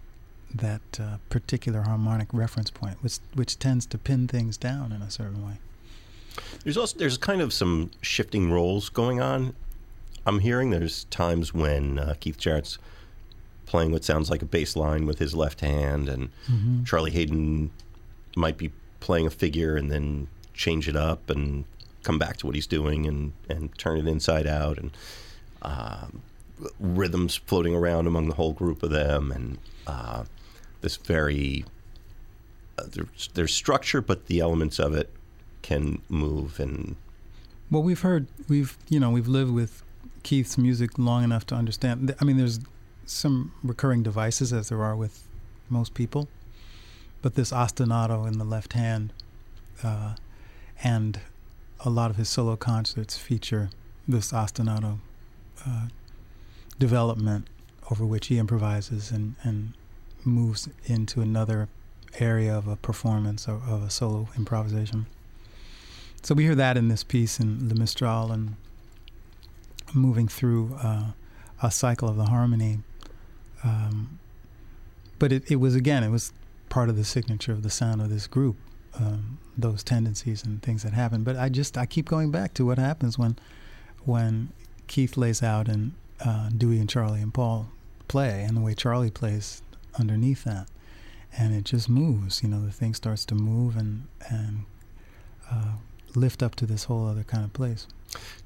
[0.54, 5.10] that uh, particular harmonic reference point, which which tends to pin things down in a
[5.10, 5.58] certain way.
[6.64, 9.54] There's also there's kind of some shifting roles going on.
[10.26, 12.78] I'm hearing there's times when uh, Keith Jarrett's
[13.72, 16.84] playing what sounds like a bass line with his left hand, and Mm-hmm.
[16.84, 17.70] Charlie Haden
[18.36, 18.70] might be
[19.00, 21.64] playing a figure and then change it up, and
[22.02, 24.90] come back to what he's doing and and turn it inside out and.
[25.62, 26.22] Um,
[26.78, 30.24] rhythms floating around among the whole group of them, and uh,
[30.80, 31.64] this very
[32.78, 35.08] uh, there's, there's structure, but the elements of it
[35.62, 36.96] can move and.
[37.70, 39.82] Well, we've heard we've you know we've lived with
[40.22, 42.14] Keith's music long enough to understand.
[42.20, 42.60] I mean, there's
[43.06, 45.24] some recurring devices as there are with
[45.68, 46.28] most people,
[47.20, 49.12] but this ostinato in the left hand,
[49.82, 50.14] uh,
[50.82, 51.20] and
[51.80, 53.70] a lot of his solo concerts feature
[54.06, 54.98] this ostinato
[55.66, 55.86] uh,
[56.78, 57.48] development
[57.90, 59.74] over which he improvises and, and
[60.24, 61.68] moves into another
[62.18, 65.06] area of a performance or of a solo improvisation.
[66.22, 68.56] So we hear that in this piece in Le Mistral and
[69.92, 71.12] moving through uh,
[71.62, 72.78] a cycle of the harmony.
[73.64, 74.18] Um,
[75.18, 76.32] but it, it was, again, it was
[76.68, 78.56] part of the signature of the sound of this group,
[78.98, 81.22] um, those tendencies and things that happen.
[81.22, 83.36] But I just, I keep going back to what happens when,
[84.04, 84.48] when
[84.86, 85.92] Keith lays out and
[86.24, 87.68] uh, Dewey and Charlie and Paul
[88.08, 89.62] play and the way Charlie plays
[89.98, 90.68] underneath that.
[91.36, 94.64] And it just moves, you know, the thing starts to move and, and
[95.50, 95.72] uh,
[96.14, 97.86] lift up to this whole other kind of place.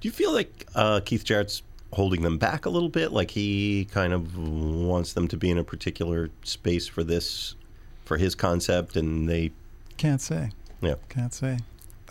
[0.00, 1.62] Do you feel like uh, Keith Jarrett's
[1.96, 3.12] holding them back a little bit?
[3.12, 7.56] Like he kind of wants them to be in a particular space for this,
[8.04, 9.50] for his concept, and they
[9.96, 10.50] can't say.
[10.80, 11.58] Yeah, can't say.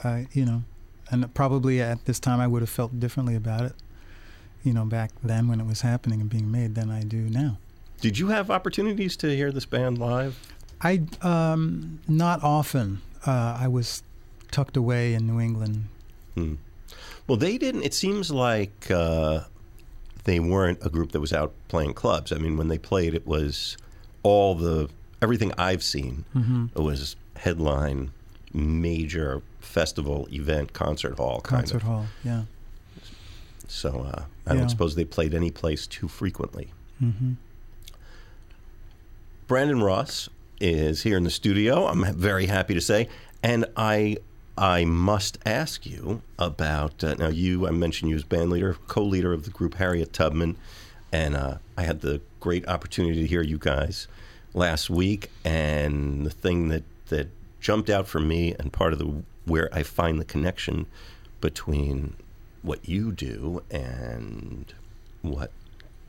[0.03, 0.63] I, you know,
[1.09, 3.73] and probably at this time I would have felt differently about it
[4.65, 7.59] you know, back then when it was happening and being made than I do now.
[8.01, 10.53] Did you have opportunities to hear this band live?
[10.81, 13.01] I um, not often.
[13.25, 14.03] Uh, I was
[14.51, 15.85] tucked away in New England.
[16.33, 16.55] Hmm.
[17.27, 17.83] Well, they didn't.
[17.83, 19.41] It seems like uh,
[20.25, 22.31] they weren't a group that was out playing clubs.
[22.31, 23.77] I mean, when they played, it was
[24.23, 24.89] all the
[25.21, 26.25] everything I've seen.
[26.35, 26.65] Mm-hmm.
[26.75, 28.11] It was headline,
[28.53, 31.41] major festival event, concert hall.
[31.41, 31.87] Concert kind of.
[31.87, 32.43] hall, yeah.
[33.67, 34.59] So uh, I Yeah.
[34.59, 36.71] don't suppose they played any place too frequently.
[36.99, 37.33] hmm
[39.47, 40.27] Brandon Ross
[40.59, 41.85] is here in the studio.
[41.87, 43.07] I'm very happy to say,
[43.43, 44.17] and I
[44.57, 47.27] I must ask you about uh, now.
[47.27, 50.57] You I mentioned you as band leader, co-leader of the group Harriet Tubman,
[51.11, 54.07] and uh, I had the great opportunity to hear you guys
[54.53, 55.29] last week.
[55.43, 57.29] And the thing that that
[57.59, 60.85] jumped out for me, and part of the where I find the connection
[61.41, 62.15] between
[62.61, 64.73] what you do and
[65.21, 65.51] what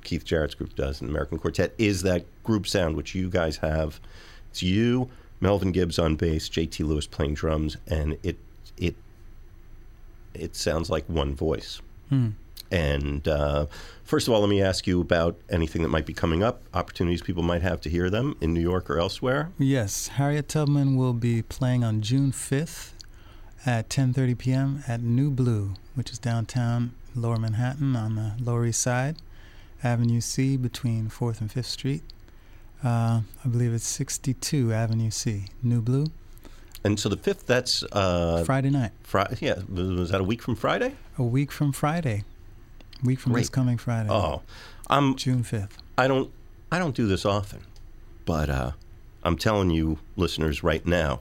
[0.03, 4.01] Keith Jarrett's group does in American Quartet is that group sound which you guys have.
[4.51, 5.11] It's you,
[5.41, 8.39] Melvin Gibbs on bass, JT Lewis playing drums, and it
[8.77, 8.95] it
[10.35, 11.81] it sounds like one voice.
[12.09, 12.31] Hmm.
[12.71, 13.67] And uh,
[14.03, 17.23] first of all, let me ask you about anything that might be coming up, opportunities
[17.23, 19.51] people might have to hear them in New York or elsewhere.
[19.57, 22.93] Yes, Harriet Tubman will be playing on June 5th
[23.65, 24.85] at 10:30 p.m.
[24.89, 29.17] at New Blue, which is downtown Lower Manhattan on the Lower East Side,
[29.83, 32.03] Avenue C between 4th and 5th Street.
[32.85, 36.07] Uh, I believe it's 62 Avenue C, New Blue,
[36.85, 38.93] And so the fifth, that's uh, Friday night.
[39.03, 39.37] Friday.
[39.41, 40.95] Yeah, was that a week from Friday?
[41.19, 42.25] A week from Friday.
[43.03, 44.09] Week from this coming Friday.
[44.11, 44.43] Oh,
[44.89, 45.71] I'm June 5th.
[45.99, 46.31] I don't
[46.73, 47.61] I don't do this often,
[48.25, 48.73] but uh,
[49.23, 51.21] I'm telling you, listeners, right now,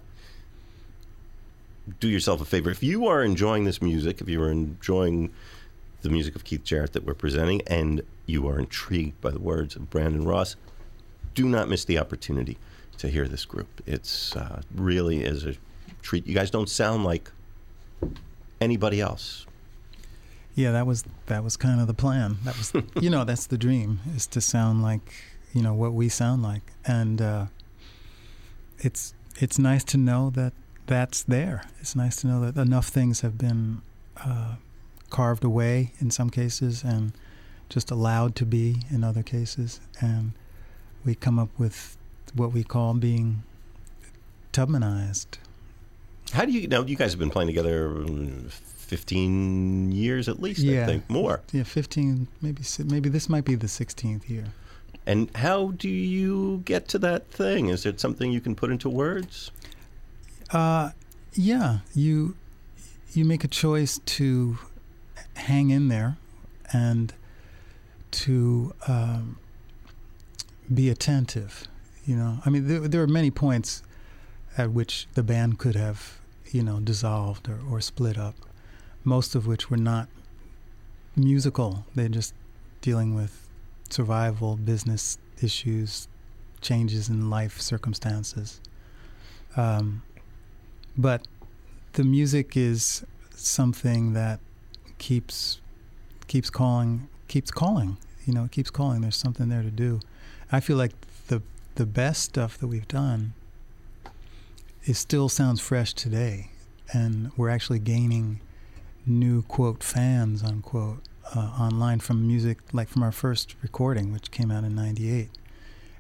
[2.00, 2.70] do yourself a favor.
[2.70, 5.32] If you are enjoying this music, if you are enjoying
[6.02, 9.76] the music of Keith Jarrett that we're presenting, and you are intrigued by the words
[9.76, 10.56] of Brandon Ross,
[11.36, 12.58] do not miss the opportunity
[12.98, 13.82] to hear this group.
[13.86, 15.56] It's uh, really is a
[16.02, 16.26] treat.
[16.26, 17.30] You guys don't sound like
[18.60, 19.46] anybody else.
[20.56, 22.38] Yeah, that was that was kind of the plan.
[22.44, 22.72] That was
[23.02, 25.14] you know, that's the dream is to sound like,
[25.54, 26.64] you know, what we sound like.
[26.86, 27.46] And uh
[28.80, 30.54] it's it's nice to know that
[30.88, 31.66] that's there.
[31.80, 33.82] It's nice to know that enough things have been
[34.18, 34.56] uh
[35.10, 37.12] carved away in some cases and
[37.70, 40.34] just allowed to be in other cases and
[41.06, 41.98] we come up with
[42.34, 43.44] what we call being
[44.52, 45.38] Tubmanized.
[46.34, 46.86] How do you know?
[46.86, 48.04] You guys have been playing together
[48.50, 51.42] 15 years at least, I think, more.
[51.52, 54.46] Yeah, 15 maybe maybe this might be the 16th year.
[55.06, 57.70] And how do you get to that thing?
[57.70, 59.52] Is it something you can put into words?
[60.52, 60.92] Uh,
[61.34, 62.36] yeah, you
[63.14, 64.58] you make a choice to
[65.36, 66.18] hang in there
[66.74, 67.14] and
[68.12, 69.38] to um,
[70.74, 71.68] be attentive.
[72.06, 73.84] You know, I mean, there, there are many points
[74.58, 76.20] at which the band could have,
[76.52, 78.36] you know, dissolved or, or split up.
[79.04, 80.08] Most of which were not
[81.16, 81.86] musical.
[81.94, 82.34] They're just
[82.82, 83.48] dealing with
[83.90, 86.08] survival, business issues,
[86.62, 88.60] changes in life circumstances.
[89.56, 90.04] Um,
[90.98, 91.28] but
[91.94, 94.40] the music is something that
[94.98, 95.60] keeps
[96.28, 97.98] keeps calling keeps calling.
[98.26, 99.02] You know, it keeps calling.
[99.02, 100.00] There's something there to do.
[100.56, 100.94] I feel like
[101.28, 101.42] the
[101.76, 103.34] the best stuff that we've done
[104.86, 106.52] it still sounds fresh today,
[106.94, 108.40] and we're actually gaining
[109.06, 111.02] new quote fans unquote
[111.36, 115.30] uh, online from music like from our first recording, which came out in '98,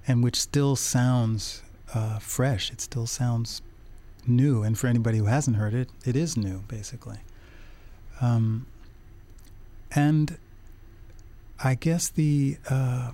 [0.07, 1.61] and which still sounds
[1.93, 2.71] uh, fresh.
[2.71, 3.61] It still sounds
[4.25, 7.19] new, and for anybody who hasn't heard it, it is new basically.
[8.21, 8.67] Um,
[9.91, 10.37] and
[11.61, 13.11] I guess the uh,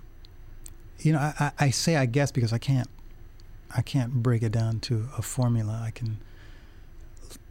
[1.01, 2.89] you know I, I say I guess because I can't
[3.75, 5.81] I can't break it down to a formula.
[5.83, 6.17] I can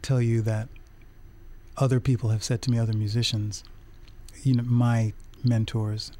[0.01, 0.67] tell you that
[1.77, 3.63] other people have said to me, other musicians,
[4.43, 5.13] you know, my
[5.43, 6.11] mentors,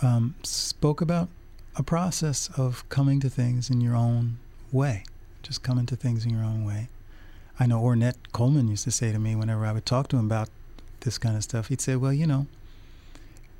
[0.00, 1.28] um, spoke about
[1.76, 4.38] a process of coming to things in your own
[4.72, 5.04] way,
[5.42, 6.88] just coming to things in your own way.
[7.60, 10.26] I know Ornette Coleman used to say to me whenever I would talk to him
[10.26, 10.48] about
[11.00, 12.46] this kind of stuff, he'd say, "Well, you know,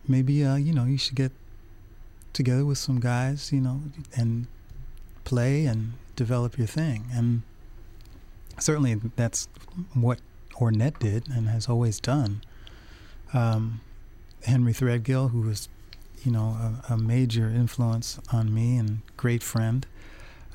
[0.07, 1.33] maybe uh, you know you should get
[2.33, 3.81] together with some guys, you know,
[4.17, 4.47] and
[5.25, 7.43] play and develop your thing." And
[8.59, 9.49] certainly that's
[9.95, 10.21] what
[10.55, 12.43] Ornette did and has always done.
[13.33, 13.81] Um,
[14.45, 15.69] Henry Threadgill, who was,
[16.25, 19.87] you know, a, a, major influence on me and great friend,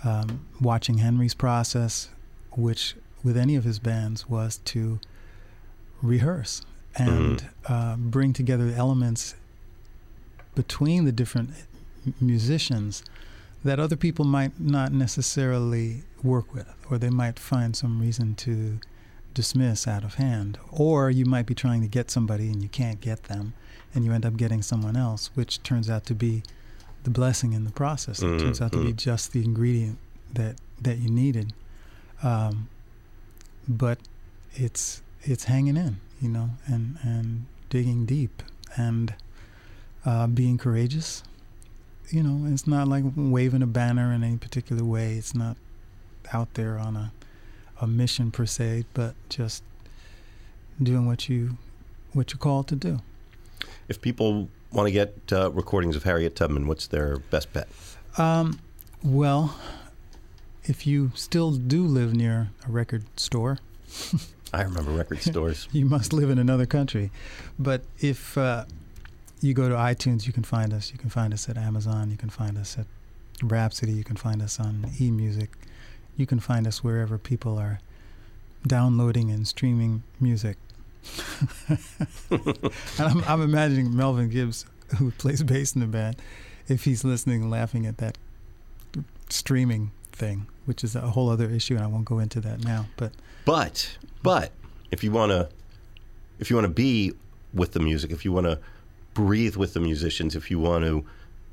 [0.04, 2.10] um, watching Henry's process,
[2.52, 5.00] which with any of his bands was to
[6.02, 6.64] rehearse
[6.95, 7.74] and mm-hmm.
[7.74, 9.36] uh, bring together elements
[10.56, 11.52] between the different
[12.20, 13.04] musicians
[13.64, 18.80] that other people might not necessarily work with, or they might find some reason to
[19.34, 20.58] dismiss out of hand.
[20.72, 23.54] Or you might be trying to get somebody and you can't get them,
[23.94, 26.44] and you end up getting someone else, which turns out to be
[27.04, 28.22] the blessing in the process.
[28.22, 28.40] It mm-hmm.
[28.40, 28.98] turns out to be mm-hmm.
[28.98, 29.98] just the ingredient
[30.34, 31.54] that that you needed.
[32.22, 32.70] Um,
[33.68, 33.98] but
[34.54, 38.44] it's it's hanging in, you know, and and digging deep
[38.76, 39.16] and
[40.06, 41.24] uh, being courageous.
[42.10, 45.14] You know, it's not like waving a banner in any particular way.
[45.14, 45.58] It's not
[46.32, 47.12] out there on a
[47.82, 49.64] a mission per se, but just
[50.82, 51.58] doing what you
[52.14, 53.00] what you're called to do.
[53.88, 57.68] If people want to get uh, recordings of Harriet Tubman, what's their best bet?
[58.18, 58.60] Um,
[59.04, 59.58] well,
[60.64, 63.60] if you still do live near a record store,
[64.54, 65.68] I remember record stores.
[65.72, 67.12] you must live in another country.
[67.60, 68.66] But if uh,
[69.44, 70.91] you go to iTunes, you can find us.
[70.91, 72.10] You can find us at Amazon.
[72.10, 72.88] You can find us at
[73.44, 73.91] Rhapsody.
[73.91, 75.49] You can find us on eMusic.
[76.15, 77.80] You can find us wherever people are
[78.65, 80.57] downloading and streaming music.
[81.70, 82.60] and
[82.98, 84.65] I'm, I'm imagining Melvin Gibbs,
[84.98, 86.15] who plays bass in the band,
[86.70, 88.18] if he's listening laughing at that
[89.30, 92.86] streaming thing, which is a whole other issue, and I won't go into that now.
[92.95, 93.11] But
[93.44, 94.52] but but
[94.91, 95.49] if you want to
[96.40, 97.11] if you want to be
[97.53, 98.60] with the music, if you want to
[99.14, 101.06] breathe with the musicians, if you want to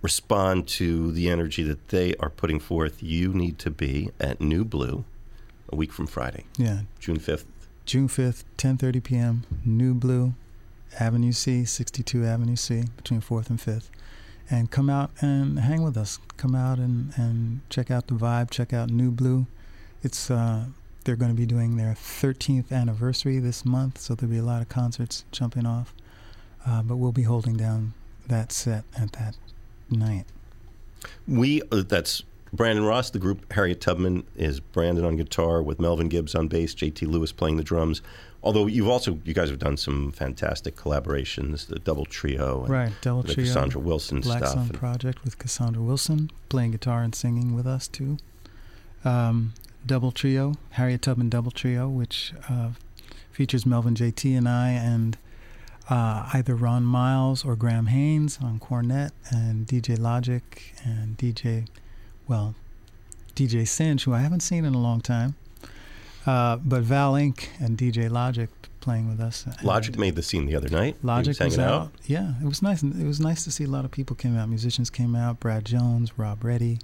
[0.03, 4.65] respond to the energy that they are putting forth, you need to be at New
[4.65, 5.05] Blue
[5.71, 6.45] a week from Friday.
[6.57, 6.81] Yeah.
[6.99, 7.45] June 5th.
[7.87, 9.45] June 5th, 10:30 p.m.
[9.65, 10.35] New Blue,
[10.99, 13.89] Avenue C, 62 Avenue C, between 4th and 5th.
[14.49, 16.19] And come out and hang with us.
[16.37, 19.47] Come out and, and check out the vibe, check out New Blue.
[20.03, 20.67] It's uh,
[21.05, 24.63] they're going to be doing their 13th anniversary this month, so there'll be a lot
[24.63, 25.95] of concerts jumping off.
[26.67, 27.95] Uh, but we'll be holding down
[28.29, 29.37] that set at that
[29.91, 30.25] night.
[31.27, 32.23] We uh, that's
[32.53, 33.11] Brandon Ross.
[33.11, 37.07] The group Harriet Tubman is Brandon on guitar with Melvin Gibbs on bass, J.T.
[37.07, 38.03] Lewis playing the drums.
[38.43, 42.93] Although you've also you guys have done some fantastic collaborations, the double trio, and right?
[43.03, 44.53] Double the trio, Cassandra Wilson Black stuff.
[44.55, 48.17] Sun Project with Cassandra Wilson playing guitar and singing with us too.
[49.05, 49.53] Um,
[49.85, 52.71] double trio, Harriet Tubman double trio, which uh,
[53.31, 54.35] features Melvin J.T.
[54.35, 55.17] and I and
[55.91, 61.67] uh, either Ron Miles or Graham Haynes on cornet, and DJ Logic and DJ,
[62.29, 62.55] well,
[63.35, 65.35] DJ Cinch, who I haven't seen in a long time,
[66.27, 67.49] uh, but Val Inc.
[67.59, 68.49] and DJ Logic
[68.81, 69.47] playing with us.
[69.63, 70.97] Logic made the scene the other night.
[71.03, 71.83] Logic was, was out.
[71.83, 71.93] out.
[72.07, 72.83] Yeah, it was nice.
[72.83, 74.49] It was nice to see a lot of people came out.
[74.49, 75.41] Musicians came out.
[75.41, 76.79] Brad Jones, Rob Reddy.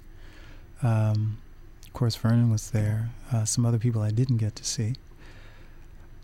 [0.83, 1.37] Um,
[1.85, 3.09] of course, Vernon was there.
[3.31, 4.95] Uh, some other people I didn't get to see.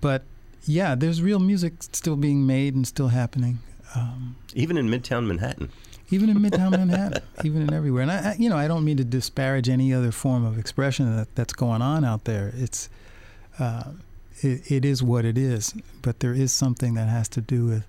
[0.01, 0.23] But
[0.65, 3.60] yeah, there's real music still being made and still happening.
[3.95, 5.69] Um, even in Midtown Manhattan.
[6.10, 8.03] Even in Midtown Manhattan, even in everywhere.
[8.03, 11.15] And I, I, you know, I don't mean to disparage any other form of expression
[11.15, 12.53] that, that's going on out there.
[12.56, 12.90] It's,
[13.60, 13.91] uh,
[14.41, 15.73] it, it is what it is.
[16.02, 17.85] But there is something that has to do with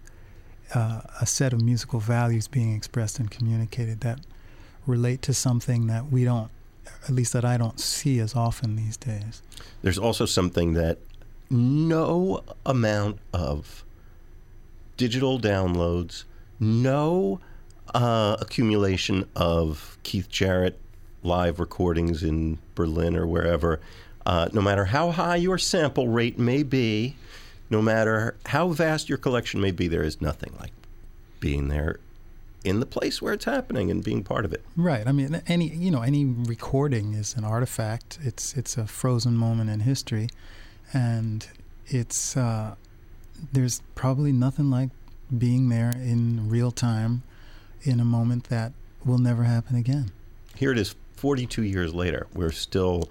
[0.74, 4.20] uh, a set of musical values being expressed and communicated that
[4.86, 6.50] relate to something that we don't,
[7.04, 9.42] at least that I don't see as often these days.
[9.82, 10.98] There's also something that
[11.50, 13.84] no amount of
[14.96, 16.24] digital downloads,
[16.60, 17.40] no
[17.94, 20.78] uh, accumulation of Keith Jarrett
[21.22, 23.80] live recordings in Berlin or wherever,
[24.26, 27.16] uh, no matter how high your sample rate may be,
[27.70, 30.72] no matter how vast your collection may be, there is nothing like
[31.40, 31.98] being there
[32.62, 34.64] in the place where it's happening and being part of it.
[34.76, 35.06] Right.
[35.06, 38.18] I mean, any you know any recording is an artifact.
[38.22, 40.28] It's it's a frozen moment in history,
[40.92, 41.46] and
[41.86, 42.74] it's uh,
[43.52, 44.90] there's probably nothing like
[45.36, 47.22] being there in real time
[47.82, 48.72] in a moment that
[49.04, 50.10] will never happen again.
[50.56, 52.26] Here it is, 42 years later.
[52.32, 53.10] We're still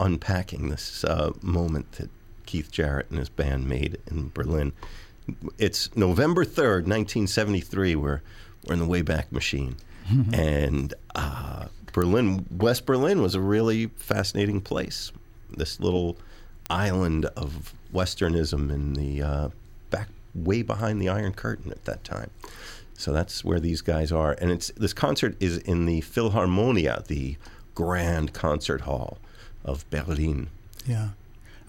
[0.00, 2.10] unpacking this uh, moment that
[2.46, 4.72] Keith Jarrett and his band made in Berlin.
[5.58, 7.96] It's November 3rd, 1973.
[7.96, 8.22] We're,
[8.66, 9.76] we're in the Wayback Machine.
[10.32, 15.12] and uh, Berlin, West Berlin was a really fascinating place.
[15.50, 16.16] This little
[16.70, 19.48] island of Westernism in the uh,
[19.90, 22.30] back, way behind the Iron Curtain at that time.
[22.94, 24.32] So that's where these guys are.
[24.40, 27.36] And it's this concert is in the Philharmonia, the
[27.74, 29.18] grand concert hall
[29.64, 30.48] of Berlin.
[30.84, 31.10] Yeah.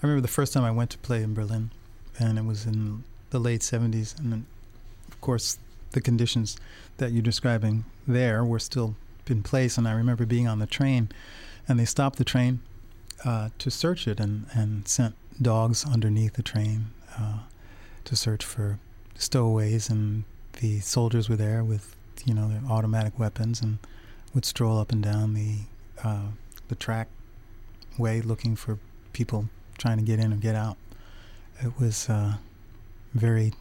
[0.02, 1.70] I remember the first time I went to play in Berlin,
[2.18, 4.18] and it was in the late 70s.
[4.18, 4.46] And then,
[5.08, 5.58] of course,
[5.92, 6.56] the conditions
[6.96, 8.96] that you're describing there were still
[9.26, 9.78] in place.
[9.78, 11.10] And I remember being on the train,
[11.68, 12.60] and they stopped the train
[13.24, 16.86] uh, to search it and, and sent dogs underneath the train
[17.18, 17.40] uh,
[18.04, 18.78] to search for
[19.14, 19.88] stowaways.
[19.88, 20.24] And
[20.60, 23.78] the soldiers were there with, you know, their automatic weapons and
[24.34, 25.58] would stroll up and down the
[26.02, 26.28] uh,
[26.68, 27.08] the track
[27.98, 28.78] way looking for
[29.12, 30.76] people trying to get in or get out.
[31.62, 32.34] It was uh,
[33.12, 33.52] very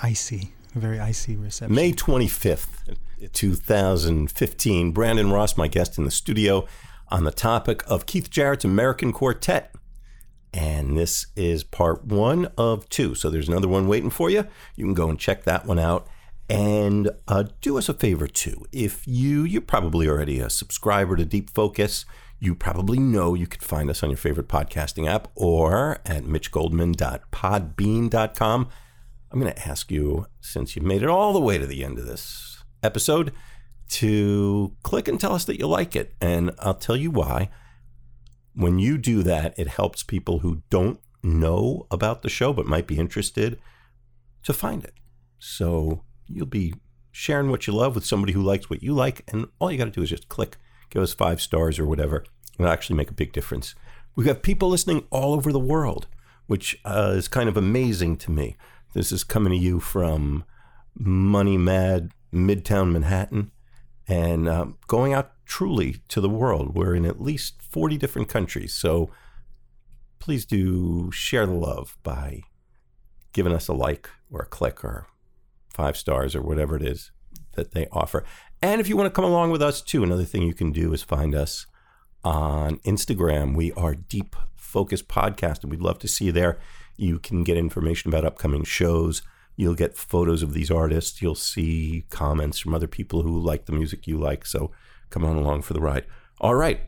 [0.00, 1.74] icy, a very icy reception.
[1.74, 2.96] May 25th,
[3.32, 4.92] 2015.
[4.92, 6.66] Brandon Ross, my guest in the studio,
[7.10, 9.74] on the topic of Keith Jarrett's American Quartet.
[10.52, 13.14] And this is part one of two.
[13.14, 14.46] So there's another one waiting for you.
[14.76, 16.08] You can go and check that one out.
[16.48, 18.64] And uh, do us a favor too.
[18.72, 22.06] If you, you're probably already a subscriber to Deep Focus,
[22.40, 28.68] you probably know you can find us on your favorite podcasting app or at mitchgoldman.podbean.com.
[29.30, 31.98] I'm going to ask you, since you've made it all the way to the end
[31.98, 33.30] of this episode,
[33.88, 36.14] to click and tell us that you like it.
[36.20, 37.50] And I'll tell you why.
[38.54, 42.86] When you do that, it helps people who don't know about the show but might
[42.86, 43.58] be interested
[44.42, 44.94] to find it.
[45.38, 46.74] So you'll be
[47.12, 49.24] sharing what you love with somebody who likes what you like.
[49.28, 50.56] And all you got to do is just click,
[50.90, 52.24] give us five stars or whatever.
[52.58, 53.74] It'll actually make a big difference.
[54.16, 56.08] We have got people listening all over the world,
[56.46, 58.56] which uh, is kind of amazing to me.
[58.94, 60.44] This is coming to you from
[60.96, 63.52] money mad Midtown Manhattan
[64.08, 66.74] and uh, going out truly to the world.
[66.74, 68.72] We're in at least 40 different countries.
[68.72, 69.10] So
[70.18, 72.42] please do share the love by
[73.32, 75.06] giving us a like or a click or
[75.68, 77.10] five stars or whatever it is
[77.52, 78.24] that they offer.
[78.62, 80.92] And if you want to come along with us too, another thing you can do
[80.92, 81.66] is find us
[82.24, 83.54] on Instagram.
[83.54, 86.58] We are Deep Focus Podcast, and we'd love to see you there.
[86.96, 89.22] You can get information about upcoming shows.
[89.58, 91.20] You'll get photos of these artists.
[91.20, 94.46] You'll see comments from other people who like the music you like.
[94.46, 94.70] So
[95.10, 96.04] come on along for the ride.
[96.40, 96.82] All right,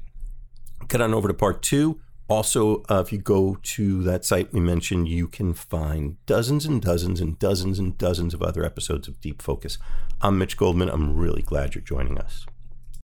[0.86, 2.00] get on over to part two.
[2.28, 6.80] Also, uh, if you go to that site we mentioned, you can find dozens and
[6.80, 9.76] dozens and dozens and dozens of other episodes of Deep Focus.
[10.20, 10.90] I'm Mitch Goldman.
[10.90, 12.46] I'm really glad you're joining us.